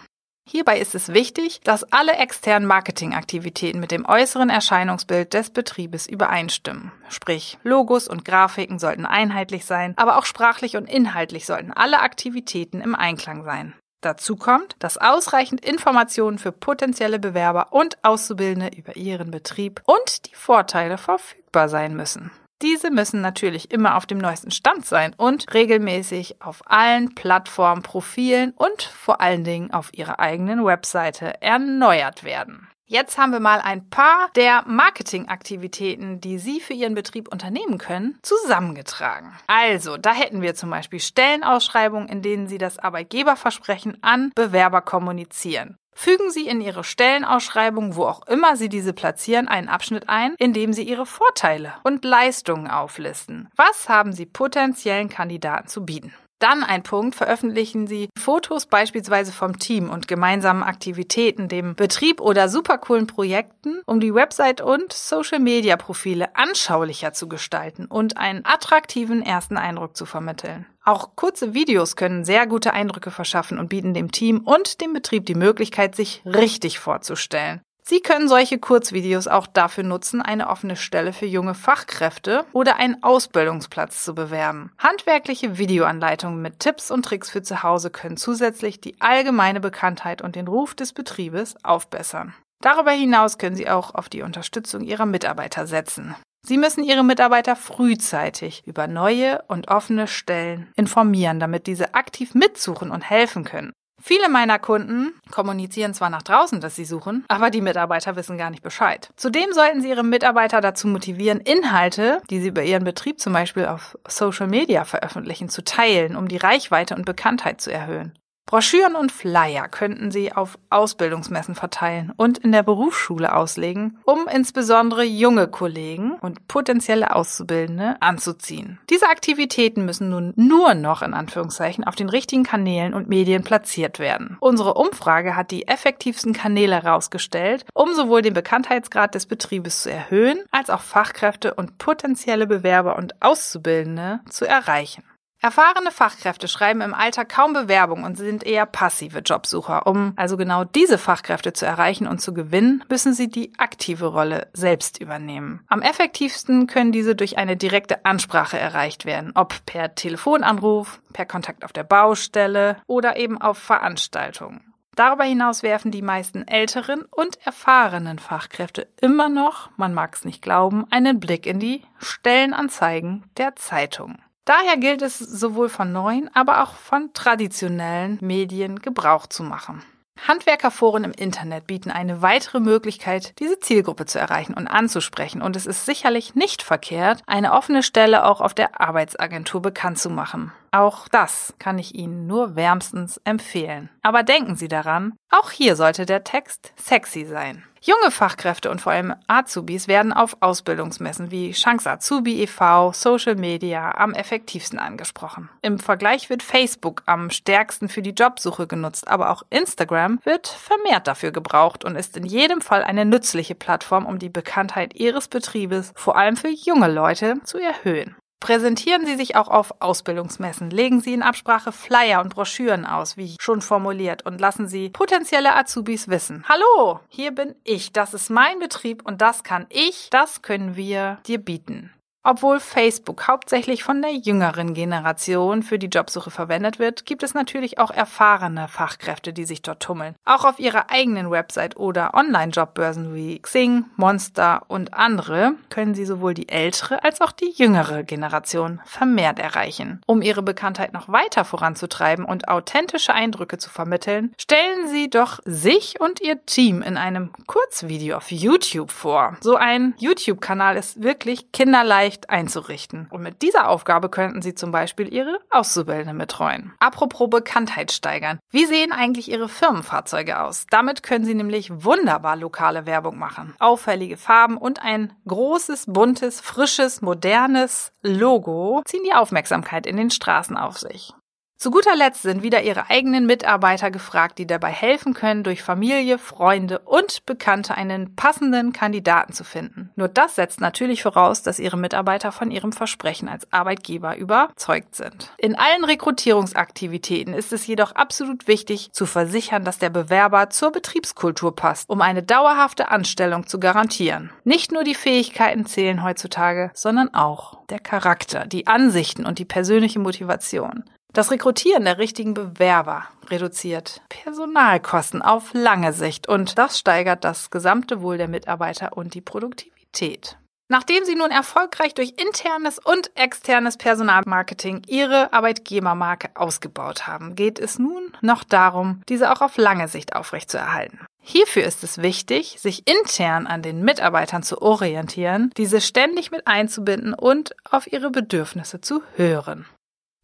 Hierbei 0.50 0.78
ist 0.78 0.94
es 0.94 1.12
wichtig, 1.12 1.60
dass 1.62 1.84
alle 1.92 2.12
externen 2.12 2.66
Marketingaktivitäten 2.66 3.80
mit 3.80 3.90
dem 3.90 4.06
äußeren 4.06 4.48
Erscheinungsbild 4.48 5.34
des 5.34 5.50
Betriebes 5.50 6.06
übereinstimmen. 6.06 6.90
Sprich, 7.10 7.58
Logos 7.64 8.08
und 8.08 8.24
Grafiken 8.24 8.78
sollten 8.78 9.04
einheitlich 9.04 9.66
sein, 9.66 9.92
aber 9.98 10.16
auch 10.16 10.24
sprachlich 10.24 10.78
und 10.78 10.88
inhaltlich 10.88 11.44
sollten 11.44 11.70
alle 11.70 12.00
Aktivitäten 12.00 12.80
im 12.80 12.94
Einklang 12.94 13.44
sein. 13.44 13.74
Dazu 14.00 14.36
kommt, 14.36 14.74
dass 14.78 14.96
ausreichend 14.96 15.62
Informationen 15.62 16.38
für 16.38 16.52
potenzielle 16.52 17.18
Bewerber 17.18 17.74
und 17.74 18.02
Auszubildende 18.02 18.74
über 18.74 18.96
ihren 18.96 19.30
Betrieb 19.30 19.82
und 19.84 20.30
die 20.30 20.34
Vorteile 20.34 20.96
verfügbar 20.96 21.68
sein 21.68 21.94
müssen. 21.94 22.30
Diese 22.62 22.90
müssen 22.90 23.20
natürlich 23.20 23.70
immer 23.70 23.96
auf 23.96 24.06
dem 24.06 24.18
neuesten 24.18 24.50
Stand 24.50 24.84
sein 24.84 25.14
und 25.16 25.52
regelmäßig 25.54 26.42
auf 26.42 26.62
allen 26.66 27.14
Plattformen, 27.14 27.82
Profilen 27.82 28.52
und 28.56 28.82
vor 28.82 29.20
allen 29.20 29.44
Dingen 29.44 29.70
auf 29.72 29.90
ihrer 29.92 30.18
eigenen 30.18 30.64
Webseite 30.64 31.40
erneuert 31.40 32.24
werden. 32.24 32.68
Jetzt 32.90 33.18
haben 33.18 33.32
wir 33.32 33.40
mal 33.40 33.60
ein 33.60 33.90
paar 33.90 34.30
der 34.34 34.64
Marketingaktivitäten, 34.66 36.22
die 36.22 36.38
Sie 36.38 36.58
für 36.58 36.72
Ihren 36.72 36.94
Betrieb 36.94 37.30
unternehmen 37.30 37.76
können, 37.76 38.18
zusammengetragen. 38.22 39.34
Also, 39.46 39.98
da 39.98 40.14
hätten 40.14 40.40
wir 40.40 40.54
zum 40.54 40.70
Beispiel 40.70 40.98
Stellenausschreibungen, 40.98 42.08
in 42.08 42.22
denen 42.22 42.46
Sie 42.46 42.56
das 42.56 42.78
Arbeitgeberversprechen 42.78 44.02
an 44.02 44.32
Bewerber 44.34 44.80
kommunizieren. 44.80 45.76
Fügen 46.00 46.30
Sie 46.30 46.46
in 46.46 46.60
Ihre 46.60 46.84
Stellenausschreibung, 46.84 47.96
wo 47.96 48.04
auch 48.04 48.24
immer 48.28 48.54
Sie 48.54 48.68
diese 48.68 48.92
platzieren, 48.92 49.48
einen 49.48 49.68
Abschnitt 49.68 50.08
ein, 50.08 50.36
in 50.38 50.52
dem 50.52 50.72
Sie 50.72 50.84
Ihre 50.84 51.06
Vorteile 51.06 51.74
und 51.82 52.04
Leistungen 52.04 52.68
auflisten. 52.68 53.48
Was 53.56 53.88
haben 53.88 54.12
Sie 54.12 54.24
potenziellen 54.24 55.08
Kandidaten 55.08 55.66
zu 55.66 55.84
bieten? 55.84 56.14
Dann 56.38 56.62
ein 56.62 56.84
Punkt, 56.84 57.16
veröffentlichen 57.16 57.88
Sie 57.88 58.08
Fotos 58.16 58.66
beispielsweise 58.66 59.32
vom 59.32 59.58
Team 59.58 59.90
und 59.90 60.06
gemeinsamen 60.06 60.62
Aktivitäten, 60.62 61.48
dem 61.48 61.74
Betrieb 61.74 62.20
oder 62.20 62.48
supercoolen 62.48 63.08
Projekten, 63.08 63.80
um 63.86 63.98
die 63.98 64.14
Website 64.14 64.60
und 64.60 64.92
Social-Media-Profile 64.92 66.36
anschaulicher 66.36 67.12
zu 67.12 67.28
gestalten 67.28 67.86
und 67.86 68.16
einen 68.16 68.44
attraktiven 68.44 69.20
ersten 69.22 69.56
Eindruck 69.56 69.96
zu 69.96 70.06
vermitteln. 70.06 70.66
Auch 70.84 71.16
kurze 71.16 71.54
Videos 71.54 71.96
können 71.96 72.24
sehr 72.24 72.46
gute 72.46 72.72
Eindrücke 72.72 73.10
verschaffen 73.10 73.58
und 73.58 73.68
bieten 73.68 73.92
dem 73.92 74.12
Team 74.12 74.38
und 74.38 74.80
dem 74.80 74.92
Betrieb 74.92 75.26
die 75.26 75.34
Möglichkeit, 75.34 75.96
sich 75.96 76.22
richtig 76.24 76.78
vorzustellen. 76.78 77.60
Sie 77.88 78.00
können 78.00 78.28
solche 78.28 78.58
Kurzvideos 78.58 79.28
auch 79.28 79.46
dafür 79.46 79.82
nutzen, 79.82 80.20
eine 80.20 80.50
offene 80.50 80.76
Stelle 80.76 81.14
für 81.14 81.24
junge 81.24 81.54
Fachkräfte 81.54 82.44
oder 82.52 82.76
einen 82.76 83.02
Ausbildungsplatz 83.02 84.04
zu 84.04 84.14
bewerben. 84.14 84.72
Handwerkliche 84.76 85.56
Videoanleitungen 85.56 86.42
mit 86.42 86.58
Tipps 86.60 86.90
und 86.90 87.06
Tricks 87.06 87.30
für 87.30 87.40
zu 87.40 87.62
Hause 87.62 87.88
können 87.88 88.18
zusätzlich 88.18 88.82
die 88.82 89.00
allgemeine 89.00 89.60
Bekanntheit 89.60 90.20
und 90.20 90.36
den 90.36 90.48
Ruf 90.48 90.74
des 90.74 90.92
Betriebes 90.92 91.56
aufbessern. 91.64 92.34
Darüber 92.60 92.90
hinaus 92.90 93.38
können 93.38 93.56
Sie 93.56 93.70
auch 93.70 93.94
auf 93.94 94.10
die 94.10 94.20
Unterstützung 94.20 94.82
Ihrer 94.82 95.06
Mitarbeiter 95.06 95.66
setzen. 95.66 96.14
Sie 96.46 96.58
müssen 96.58 96.84
Ihre 96.84 97.04
Mitarbeiter 97.04 97.56
frühzeitig 97.56 98.64
über 98.66 98.86
neue 98.86 99.40
und 99.48 99.68
offene 99.68 100.08
Stellen 100.08 100.70
informieren, 100.76 101.40
damit 101.40 101.66
diese 101.66 101.94
aktiv 101.94 102.34
mitsuchen 102.34 102.90
und 102.90 103.08
helfen 103.08 103.44
können. 103.44 103.72
Viele 104.00 104.28
meiner 104.28 104.58
Kunden 104.58 105.12
kommunizieren 105.30 105.94
zwar 105.94 106.10
nach 106.10 106.22
draußen, 106.22 106.60
dass 106.60 106.76
sie 106.76 106.84
suchen, 106.84 107.24
aber 107.28 107.50
die 107.50 107.60
Mitarbeiter 107.60 108.16
wissen 108.16 108.38
gar 108.38 108.50
nicht 108.50 108.62
Bescheid. 108.62 109.10
Zudem 109.16 109.52
sollten 109.52 109.82
sie 109.82 109.88
ihre 109.88 110.04
Mitarbeiter 110.04 110.60
dazu 110.60 110.88
motivieren, 110.88 111.40
Inhalte, 111.40 112.22
die 112.30 112.40
sie 112.40 112.48
über 112.48 112.62
ihren 112.62 112.84
Betrieb 112.84 113.20
zum 113.20 113.32
Beispiel 113.32 113.66
auf 113.66 113.98
Social 114.06 114.46
Media 114.46 114.84
veröffentlichen, 114.84 115.48
zu 115.48 115.64
teilen, 115.64 116.16
um 116.16 116.28
die 116.28 116.36
Reichweite 116.36 116.94
und 116.94 117.04
Bekanntheit 117.04 117.60
zu 117.60 117.72
erhöhen. 117.72 118.18
Broschüren 118.48 118.96
und 118.96 119.12
Flyer 119.12 119.68
könnten 119.68 120.10
Sie 120.10 120.32
auf 120.32 120.58
Ausbildungsmessen 120.70 121.54
verteilen 121.54 122.14
und 122.16 122.38
in 122.38 122.50
der 122.50 122.62
Berufsschule 122.62 123.36
auslegen, 123.36 123.98
um 124.04 124.26
insbesondere 124.26 125.04
junge 125.04 125.48
Kollegen 125.48 126.12
und 126.12 126.48
potenzielle 126.48 127.14
Auszubildende 127.14 127.96
anzuziehen. 128.00 128.78
Diese 128.88 129.08
Aktivitäten 129.08 129.84
müssen 129.84 130.08
nun 130.08 130.32
nur 130.36 130.72
noch 130.72 131.02
in 131.02 131.12
Anführungszeichen 131.12 131.84
auf 131.84 131.94
den 131.94 132.08
richtigen 132.08 132.42
Kanälen 132.42 132.94
und 132.94 133.06
Medien 133.10 133.44
platziert 133.44 133.98
werden. 133.98 134.38
Unsere 134.40 134.72
Umfrage 134.72 135.36
hat 135.36 135.50
die 135.50 135.68
effektivsten 135.68 136.32
Kanäle 136.32 136.82
herausgestellt, 136.82 137.66
um 137.74 137.92
sowohl 137.92 138.22
den 138.22 138.32
Bekanntheitsgrad 138.32 139.14
des 139.14 139.26
Betriebes 139.26 139.82
zu 139.82 139.92
erhöhen, 139.92 140.38
als 140.52 140.70
auch 140.70 140.80
Fachkräfte 140.80 141.52
und 141.52 141.76
potenzielle 141.76 142.46
Bewerber 142.46 142.96
und 142.96 143.20
Auszubildende 143.20 144.20
zu 144.30 144.46
erreichen. 144.46 145.04
Erfahrene 145.40 145.92
Fachkräfte 145.92 146.48
schreiben 146.48 146.80
im 146.80 146.94
Alter 146.94 147.24
kaum 147.24 147.52
Bewerbung 147.52 148.02
und 148.02 148.16
sind 148.16 148.44
eher 148.44 148.66
passive 148.66 149.20
Jobsucher. 149.20 149.86
Um 149.86 150.12
also 150.16 150.36
genau 150.36 150.64
diese 150.64 150.98
Fachkräfte 150.98 151.52
zu 151.52 151.64
erreichen 151.64 152.08
und 152.08 152.20
zu 152.20 152.34
gewinnen, 152.34 152.82
müssen 152.88 153.14
sie 153.14 153.28
die 153.28 153.52
aktive 153.56 154.06
Rolle 154.06 154.48
selbst 154.52 155.00
übernehmen. 155.00 155.60
Am 155.68 155.80
effektivsten 155.80 156.66
können 156.66 156.90
diese 156.90 157.14
durch 157.14 157.38
eine 157.38 157.56
direkte 157.56 158.04
Ansprache 158.04 158.58
erreicht 158.58 159.04
werden, 159.04 159.30
ob 159.36 159.64
per 159.64 159.94
Telefonanruf, 159.94 161.00
per 161.12 161.24
Kontakt 161.24 161.64
auf 161.64 161.72
der 161.72 161.84
Baustelle 161.84 162.78
oder 162.88 163.16
eben 163.16 163.40
auf 163.40 163.58
Veranstaltungen. 163.58 164.74
Darüber 164.96 165.22
hinaus 165.22 165.62
werfen 165.62 165.92
die 165.92 166.02
meisten 166.02 166.48
älteren 166.48 167.02
und 167.12 167.38
erfahrenen 167.46 168.18
Fachkräfte 168.18 168.88
immer 169.00 169.28
noch, 169.28 169.70
man 169.76 169.94
mag 169.94 170.16
es 170.16 170.24
nicht 170.24 170.42
glauben, 170.42 170.86
einen 170.90 171.20
Blick 171.20 171.46
in 171.46 171.60
die 171.60 171.82
Stellenanzeigen 172.00 173.22
der 173.36 173.54
Zeitungen. 173.54 174.18
Daher 174.48 174.78
gilt 174.78 175.02
es 175.02 175.18
sowohl 175.18 175.68
von 175.68 175.92
neuen, 175.92 176.34
aber 176.34 176.62
auch 176.62 176.72
von 176.72 177.12
traditionellen 177.12 178.16
Medien 178.22 178.78
Gebrauch 178.78 179.26
zu 179.26 179.42
machen. 179.42 179.84
Handwerkerforen 180.26 181.04
im 181.04 181.12
Internet 181.12 181.66
bieten 181.66 181.90
eine 181.90 182.22
weitere 182.22 182.58
Möglichkeit, 182.58 183.38
diese 183.40 183.60
Zielgruppe 183.60 184.06
zu 184.06 184.18
erreichen 184.18 184.54
und 184.54 184.66
anzusprechen. 184.66 185.42
Und 185.42 185.54
es 185.54 185.66
ist 185.66 185.84
sicherlich 185.84 186.34
nicht 186.34 186.62
verkehrt, 186.62 187.20
eine 187.26 187.52
offene 187.52 187.82
Stelle 187.82 188.24
auch 188.24 188.40
auf 188.40 188.54
der 188.54 188.80
Arbeitsagentur 188.80 189.60
bekannt 189.60 189.98
zu 189.98 190.08
machen. 190.08 190.50
Auch 190.70 191.08
das 191.08 191.52
kann 191.58 191.78
ich 191.78 191.94
Ihnen 191.94 192.26
nur 192.26 192.56
wärmstens 192.56 193.20
empfehlen. 193.24 193.90
Aber 194.00 194.22
denken 194.22 194.56
Sie 194.56 194.68
daran, 194.68 195.12
auch 195.28 195.50
hier 195.50 195.76
sollte 195.76 196.06
der 196.06 196.24
Text 196.24 196.72
sexy 196.76 197.26
sein. 197.26 197.64
Junge 197.80 198.10
Fachkräfte 198.10 198.70
und 198.70 198.80
vor 198.80 198.92
allem 198.92 199.14
Azubis 199.26 199.88
werden 199.88 200.12
auf 200.12 200.36
Ausbildungsmessen 200.40 201.30
wie 201.30 201.52
Chance 201.52 201.90
Azubi 201.90 202.42
e.V., 202.42 202.92
Social 202.92 203.36
Media 203.36 203.96
am 203.96 204.14
effektivsten 204.14 204.78
angesprochen. 204.78 205.48
Im 205.62 205.78
Vergleich 205.78 206.30
wird 206.30 206.42
Facebook 206.42 207.02
am 207.06 207.30
stärksten 207.30 207.88
für 207.88 208.02
die 208.02 208.10
Jobsuche 208.10 208.66
genutzt, 208.66 209.08
aber 209.08 209.30
auch 209.30 209.42
Instagram 209.50 210.18
wird 210.24 210.48
vermehrt 210.48 211.06
dafür 211.06 211.30
gebraucht 211.30 211.84
und 211.84 211.96
ist 211.96 212.16
in 212.16 212.24
jedem 212.24 212.60
Fall 212.60 212.82
eine 212.82 213.04
nützliche 213.04 213.54
Plattform, 213.54 214.06
um 214.06 214.18
die 214.18 214.28
Bekanntheit 214.28 214.94
Ihres 214.94 215.28
Betriebes 215.28 215.92
vor 215.94 216.16
allem 216.16 216.36
für 216.36 216.50
junge 216.50 216.90
Leute 216.90 217.40
zu 217.44 217.58
erhöhen. 217.58 218.16
Präsentieren 218.40 219.04
Sie 219.04 219.16
sich 219.16 219.36
auch 219.36 219.48
auf 219.48 219.74
Ausbildungsmessen. 219.80 220.70
Legen 220.70 221.00
Sie 221.00 221.12
in 221.12 221.22
Absprache 221.22 221.72
Flyer 221.72 222.20
und 222.20 222.34
Broschüren 222.34 222.86
aus, 222.86 223.16
wie 223.16 223.36
schon 223.40 223.60
formuliert, 223.60 224.24
und 224.24 224.40
lassen 224.40 224.68
Sie 224.68 224.90
potenzielle 224.90 225.56
Azubis 225.56 226.08
wissen. 226.08 226.44
Hallo, 226.48 227.00
hier 227.08 227.32
bin 227.32 227.54
ich, 227.64 227.92
das 227.92 228.14
ist 228.14 228.30
mein 228.30 228.58
Betrieb 228.58 229.04
und 229.04 229.20
das 229.20 229.42
kann 229.42 229.66
ich, 229.70 230.08
das 230.10 230.42
können 230.42 230.76
wir 230.76 231.18
dir 231.26 231.38
bieten. 231.38 231.92
Obwohl 232.24 232.60
Facebook 232.60 233.28
hauptsächlich 233.28 233.84
von 233.84 234.02
der 234.02 234.12
jüngeren 234.12 234.74
Generation 234.74 235.62
für 235.62 235.78
die 235.78 235.86
Jobsuche 235.86 236.30
verwendet 236.30 236.78
wird, 236.78 237.06
gibt 237.06 237.22
es 237.22 237.32
natürlich 237.32 237.78
auch 237.78 237.90
erfahrene 237.90 238.68
Fachkräfte, 238.68 239.32
die 239.32 239.44
sich 239.44 239.62
dort 239.62 239.80
tummeln. 239.80 240.14
Auch 240.24 240.44
auf 240.44 240.58
ihrer 240.58 240.90
eigenen 240.90 241.30
Website 241.30 241.76
oder 241.76 242.14
Online-Jobbörsen 242.14 243.14
wie 243.14 243.38
Xing, 243.38 243.84
Monster 243.96 244.62
und 244.66 244.94
andere 244.94 245.52
können 245.70 245.94
sie 245.94 246.04
sowohl 246.04 246.34
die 246.34 246.48
ältere 246.48 247.02
als 247.04 247.20
auch 247.20 247.32
die 247.32 247.52
jüngere 247.54 248.02
Generation 248.02 248.80
vermehrt 248.84 249.38
erreichen. 249.38 250.00
Um 250.06 250.20
ihre 250.20 250.42
Bekanntheit 250.42 250.92
noch 250.92 251.08
weiter 251.08 251.44
voranzutreiben 251.44 252.24
und 252.24 252.48
authentische 252.48 253.14
Eindrücke 253.14 253.58
zu 253.58 253.70
vermitteln, 253.70 254.34
stellen 254.38 254.88
sie 254.88 255.08
doch 255.08 255.38
sich 255.44 256.00
und 256.00 256.20
ihr 256.20 256.44
Team 256.46 256.82
in 256.82 256.96
einem 256.96 257.30
Kurzvideo 257.46 258.16
auf 258.16 258.30
YouTube 258.30 258.90
vor. 258.90 259.36
So 259.40 259.56
ein 259.56 259.94
YouTube-Kanal 259.98 260.76
ist 260.76 261.02
wirklich 261.02 261.52
kinderleicht 261.52 262.07
Recht 262.08 262.30
einzurichten. 262.30 263.06
Und 263.10 263.22
mit 263.22 263.42
dieser 263.42 263.68
Aufgabe 263.68 264.08
könnten 264.08 264.40
Sie 264.40 264.54
zum 264.54 264.72
Beispiel 264.72 265.12
Ihre 265.12 265.40
Auszubildenden 265.50 266.16
betreuen. 266.16 266.72
Apropos 266.78 267.28
Bekanntheit 267.28 267.92
steigern. 267.92 268.38
Wie 268.50 268.64
sehen 268.64 268.92
eigentlich 268.92 269.30
Ihre 269.30 269.50
Firmenfahrzeuge 269.50 270.40
aus? 270.40 270.64
Damit 270.70 271.02
können 271.02 271.26
Sie 271.26 271.34
nämlich 271.34 271.84
wunderbar 271.84 272.36
lokale 272.36 272.86
Werbung 272.86 273.18
machen. 273.18 273.54
Auffällige 273.58 274.16
Farben 274.16 274.56
und 274.56 274.80
ein 274.82 275.12
großes, 275.26 275.84
buntes, 275.86 276.40
frisches, 276.40 277.02
modernes 277.02 277.92
Logo 278.02 278.80
ziehen 278.86 279.02
die 279.04 279.12
Aufmerksamkeit 279.12 279.86
in 279.86 279.98
den 279.98 280.10
Straßen 280.10 280.56
auf 280.56 280.78
sich. 280.78 281.12
Zu 281.60 281.72
guter 281.72 281.96
Letzt 281.96 282.22
sind 282.22 282.44
wieder 282.44 282.62
Ihre 282.62 282.88
eigenen 282.88 283.26
Mitarbeiter 283.26 283.90
gefragt, 283.90 284.38
die 284.38 284.46
dabei 284.46 284.70
helfen 284.70 285.12
können, 285.12 285.42
durch 285.42 285.60
Familie, 285.60 286.16
Freunde 286.16 286.78
und 286.78 287.26
Bekannte 287.26 287.74
einen 287.74 288.14
passenden 288.14 288.72
Kandidaten 288.72 289.32
zu 289.32 289.42
finden. 289.42 289.90
Nur 289.96 290.06
das 290.06 290.36
setzt 290.36 290.60
natürlich 290.60 291.02
voraus, 291.02 291.42
dass 291.42 291.58
Ihre 291.58 291.76
Mitarbeiter 291.76 292.30
von 292.30 292.52
Ihrem 292.52 292.70
Versprechen 292.70 293.28
als 293.28 293.52
Arbeitgeber 293.52 294.16
überzeugt 294.16 294.94
sind. 294.94 295.32
In 295.36 295.56
allen 295.56 295.82
Rekrutierungsaktivitäten 295.82 297.34
ist 297.34 297.52
es 297.52 297.66
jedoch 297.66 297.90
absolut 297.90 298.46
wichtig, 298.46 298.92
zu 298.92 299.04
versichern, 299.04 299.64
dass 299.64 299.80
der 299.80 299.90
Bewerber 299.90 300.50
zur 300.50 300.70
Betriebskultur 300.70 301.56
passt, 301.56 301.90
um 301.90 302.02
eine 302.02 302.22
dauerhafte 302.22 302.92
Anstellung 302.92 303.48
zu 303.48 303.58
garantieren. 303.58 304.30
Nicht 304.44 304.70
nur 304.70 304.84
die 304.84 304.94
Fähigkeiten 304.94 305.66
zählen 305.66 306.04
heutzutage, 306.04 306.70
sondern 306.74 307.12
auch 307.14 307.66
der 307.66 307.80
Charakter, 307.80 308.46
die 308.46 308.68
Ansichten 308.68 309.26
und 309.26 309.40
die 309.40 309.44
persönliche 309.44 309.98
Motivation. 309.98 310.84
Das 311.12 311.30
Rekrutieren 311.30 311.84
der 311.84 311.98
richtigen 311.98 312.34
Bewerber 312.34 313.04
reduziert 313.28 314.02
Personalkosten 314.08 315.22
auf 315.22 315.50
lange 315.52 315.92
Sicht 315.92 316.28
und 316.28 316.58
das 316.58 316.78
steigert 316.78 317.24
das 317.24 317.50
gesamte 317.50 318.02
Wohl 318.02 318.18
der 318.18 318.28
Mitarbeiter 318.28 318.96
und 318.96 319.14
die 319.14 319.20
Produktivität. 319.20 320.38
Nachdem 320.70 321.06
Sie 321.06 321.14
nun 321.14 321.30
erfolgreich 321.30 321.94
durch 321.94 322.12
internes 322.18 322.78
und 322.78 323.10
externes 323.16 323.78
Personalmarketing 323.78 324.82
Ihre 324.86 325.32
Arbeitgebermarke 325.32 326.28
ausgebaut 326.34 327.06
haben, 327.06 327.34
geht 327.34 327.58
es 327.58 327.78
nun 327.78 328.12
noch 328.20 328.44
darum, 328.44 329.00
diese 329.08 329.32
auch 329.32 329.40
auf 329.40 329.56
lange 329.56 329.88
Sicht 329.88 330.14
aufrechtzuerhalten. 330.14 331.00
Hierfür 331.22 331.64
ist 331.64 331.84
es 331.84 332.02
wichtig, 332.02 332.56
sich 332.58 332.86
intern 332.86 333.46
an 333.46 333.62
den 333.62 333.82
Mitarbeitern 333.82 334.42
zu 334.42 334.60
orientieren, 334.60 335.50
diese 335.56 335.80
ständig 335.80 336.30
mit 336.30 336.46
einzubinden 336.46 337.14
und 337.14 337.56
auf 337.70 337.90
ihre 337.90 338.10
Bedürfnisse 338.10 338.82
zu 338.82 339.02
hören. 339.16 339.66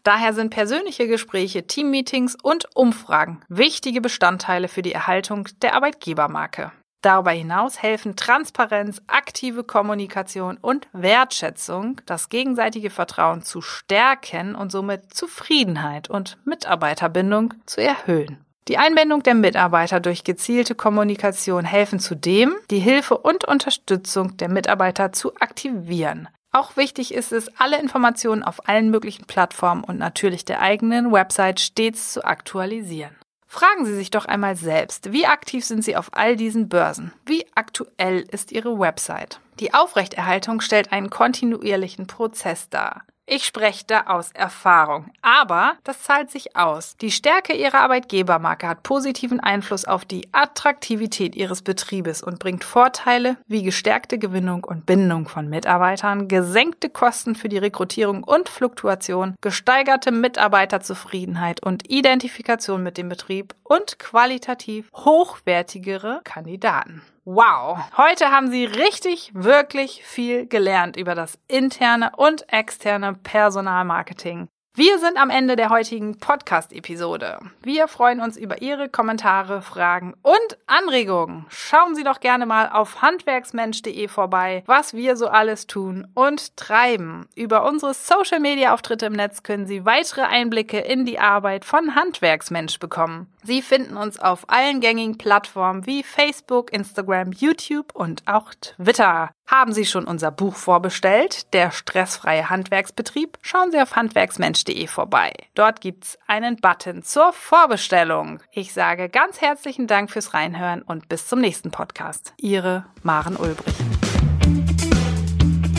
Daher 0.05 0.35
sind 0.35 0.51
persönliche 0.51 1.09
Gespräche, 1.09 1.67
Teammeetings 1.67 2.37
und 2.43 2.69
Umfragen 2.77 3.41
wichtige 3.49 4.03
Bestandteile 4.03 4.69
für 4.69 4.83
die 4.83 4.93
Erhaltung 4.93 5.49
der 5.63 5.75
Arbeitgebermarke. 5.75 6.73
Darüber 7.01 7.33
hinaus 7.33 7.83
helfen 7.83 8.15
Transparenz, 8.15 9.03
aktive 9.07 9.65
Kommunikation 9.65 10.59
und 10.59 10.89
Wertschätzung, 10.93 12.01
das 12.07 12.29
gegenseitige 12.29 12.91
Vertrauen 12.91 13.43
zu 13.43 13.61
stärken 13.61 14.55
und 14.55 14.71
somit 14.71 15.13
Zufriedenheit 15.13 16.09
und 16.09 16.39
Mitarbeiterbindung 16.45 17.55
zu 17.67 17.83
erhöhen. 17.83 18.45
Die 18.69 18.79
Einbindung 18.79 19.23
der 19.23 19.35
Mitarbeiter 19.35 20.01
durch 20.01 20.25
gezielte 20.25 20.75
Kommunikation 20.75 21.67
helfen 21.67 21.99
zudem, 21.99 22.55
die 22.71 22.79
Hilfe 22.79 23.19
und 23.19 23.45
Unterstützung 23.45 24.39
der 24.39 24.49
Mitarbeiter 24.49 25.13
zu 25.13 25.35
aktivieren. 25.37 26.29
Auch 26.55 26.77
wichtig 26.77 27.13
ist 27.13 27.33
es, 27.33 27.51
alle 27.59 27.81
Informationen 27.81 28.45
auf 28.45 28.69
allen 28.69 28.89
möglichen 28.89 29.25
Plattformen 29.25 29.83
und 29.83 29.99
natürlich 29.99 30.45
der 30.45 30.63
eigenen 30.63 31.11
Website 31.11 31.59
stets 31.59 32.13
zu 32.13 32.25
aktualisieren. 32.25 33.11
Fragen 33.49 33.85
Sie 33.85 33.95
sich 33.95 34.13
doch 34.13 34.25
einmal 34.25 34.55
selbst, 34.55 35.11
wie 35.13 35.27
aktiv 35.27 35.65
sind 35.65 35.85
Sie 35.85 35.97
auf 35.97 36.11
all 36.13 36.37
diesen 36.37 36.69
Börsen? 36.69 37.13
Wie 37.27 37.45
aktuell 37.57 38.21
ist 38.21 38.53
Ihre 38.53 38.79
Website? 38.79 39.41
Die 39.59 39.75
Aufrechterhaltung 39.75 40.61
stellt 40.61 40.93
einen 40.93 41.11
kontinuierlichen 41.11 42.07
Prozess 42.07 42.69
dar. 42.69 43.03
Ich 43.27 43.47
spreche 43.47 43.85
da 43.87 44.03
aus 44.03 44.33
Erfahrung. 44.33 45.11
Aber 45.23 45.75
das 45.85 46.03
zahlt 46.03 46.31
sich 46.31 46.57
aus. 46.57 46.97
Die 46.99 47.11
Stärke 47.11 47.55
Ihrer 47.55 47.81
Arbeitgebermarke 47.81 48.69
hat 48.69 48.83
positiven 48.83 49.41
Einfluss 49.41 49.87
auf 49.87 50.05
die 50.05 50.29
Attraktivität 50.33 51.35
Ihres 51.35 51.63
Betriebes 51.63 52.23
und 52.23 52.39
bringt 52.39 52.65
Vorteile 52.65 53.39
wie 53.47 53.63
gestärkte 53.63 54.19
Gewinnung 54.19 54.65
und 54.65 54.85
Bindung 54.85 55.27
von 55.27 55.49
Mitarbeitern, 55.49 56.29
gesenkte 56.29 56.91
Kosten 56.91 57.35
für 57.35 57.49
die 57.49 57.59
Rekrutierung 57.59 58.25
und 58.25 58.51
Fluktuation, 58.51 59.37
gesteigerte 59.41 60.13
Mitarbeiterzufriedenheit 60.13 61.63
und 61.63 61.91
Identifikation 61.91 62.83
mit 62.83 62.99
dem 62.99 63.09
Betrieb 63.09 63.55
und 63.63 63.99
qualitativ 63.99 64.91
hochwertigere 64.93 66.21
Kandidaten. 66.25 67.01
Wow, 67.27 67.79
heute 67.97 68.31
haben 68.31 68.51
Sie 68.51 68.67
richtig, 68.67 69.31
wirklich 69.33 70.05
viel 70.05 70.47
gelernt 70.47 70.99
über 70.99 71.15
das 71.15 71.39
interne 71.49 72.13
und 72.19 72.53
externe 72.53 73.15
Personalmarketing. 73.15 74.49
Wir 74.77 74.99
sind 74.99 75.17
am 75.19 75.31
Ende 75.31 75.55
der 75.55 75.71
heutigen 75.71 76.19
Podcast-Episode. 76.19 77.39
Wir 77.63 77.87
freuen 77.87 78.21
uns 78.21 78.37
über 78.37 78.61
Ihre 78.61 78.89
Kommentare, 78.89 79.63
Fragen 79.63 80.15
und 80.23 80.59
Anregungen. 80.67 81.47
Schauen 81.49 81.95
Sie 81.95 82.03
doch 82.03 82.19
gerne 82.19 82.45
mal 82.45 82.69
auf 82.69 83.01
handwerksmensch.de 83.01 84.09
vorbei, 84.09 84.65
was 84.67 84.93
wir 84.93 85.15
so 85.15 85.29
alles 85.29 85.69
tun 85.69 86.09
und 86.15 86.57
treiben. 86.57 87.29
Über 87.37 87.65
unsere 87.69 87.95
Social-Media-Auftritte 87.95 89.07
im 89.07 89.13
Netz 89.13 89.45
können 89.45 89.69
Sie 89.69 89.85
weitere 89.85 90.23
Einblicke 90.23 90.81
in 90.81 91.05
die 91.05 91.21
Arbeit 91.21 91.65
von 91.65 91.95
Handwerksmensch 91.95 92.81
bekommen. 92.81 93.29
Sie 93.45 93.63
finden 93.63 93.97
uns 93.97 94.19
auf 94.19 94.51
allen 94.51 94.81
gängigen 94.81 95.19
Plattformen 95.19 95.87
wie 95.87 96.03
Facebook, 96.03 96.73
Instagram, 96.73 97.31
YouTube 97.31 97.95
und 97.95 98.25
auch 98.27 98.53
Twitter. 98.61 99.31
Haben 99.47 99.73
Sie 99.73 99.85
schon 99.85 100.05
unser 100.05 100.31
Buch 100.31 100.57
vorbestellt, 100.57 101.53
Der 101.53 101.71
stressfreie 101.71 102.49
Handwerksbetrieb? 102.49 103.39
Schauen 103.43 103.71
Sie 103.71 103.81
auf 103.81 103.95
handwerksmensch.de 103.95 104.87
vorbei. 104.87 105.33
Dort 105.55 105.81
gibt's 105.81 106.19
einen 106.27 106.57
Button 106.57 107.03
zur 107.03 107.33
Vorbestellung. 107.33 108.41
Ich 108.53 108.73
sage 108.73 109.09
ganz 109.09 109.41
herzlichen 109.41 109.87
Dank 109.87 110.11
fürs 110.11 110.33
Reinhören 110.33 110.83
und 110.83 111.09
bis 111.09 111.29
zum 111.29 111.41
nächsten 111.41 111.71
Podcast. 111.71 112.33
Ihre 112.39 112.87
Maren 113.03 113.37
Ulbrich. 113.37 113.75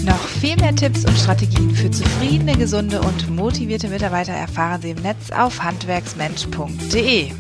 Noch 0.06 0.28
viel 0.28 0.56
mehr 0.58 0.75
Tipps 0.75 1.04
und 1.04 1.17
Strategien 1.17 1.71
für 1.71 1.89
zufriedene, 1.89 2.56
gesunde 2.56 3.01
und 3.01 3.30
motivierte 3.32 3.88
Mitarbeiter 3.88 4.34
erfahren 4.34 4.82
Sie 4.82 4.91
im 4.91 5.01
Netz 5.01 5.32
auf 5.32 5.63
handwerksmensch.de. 5.63 7.32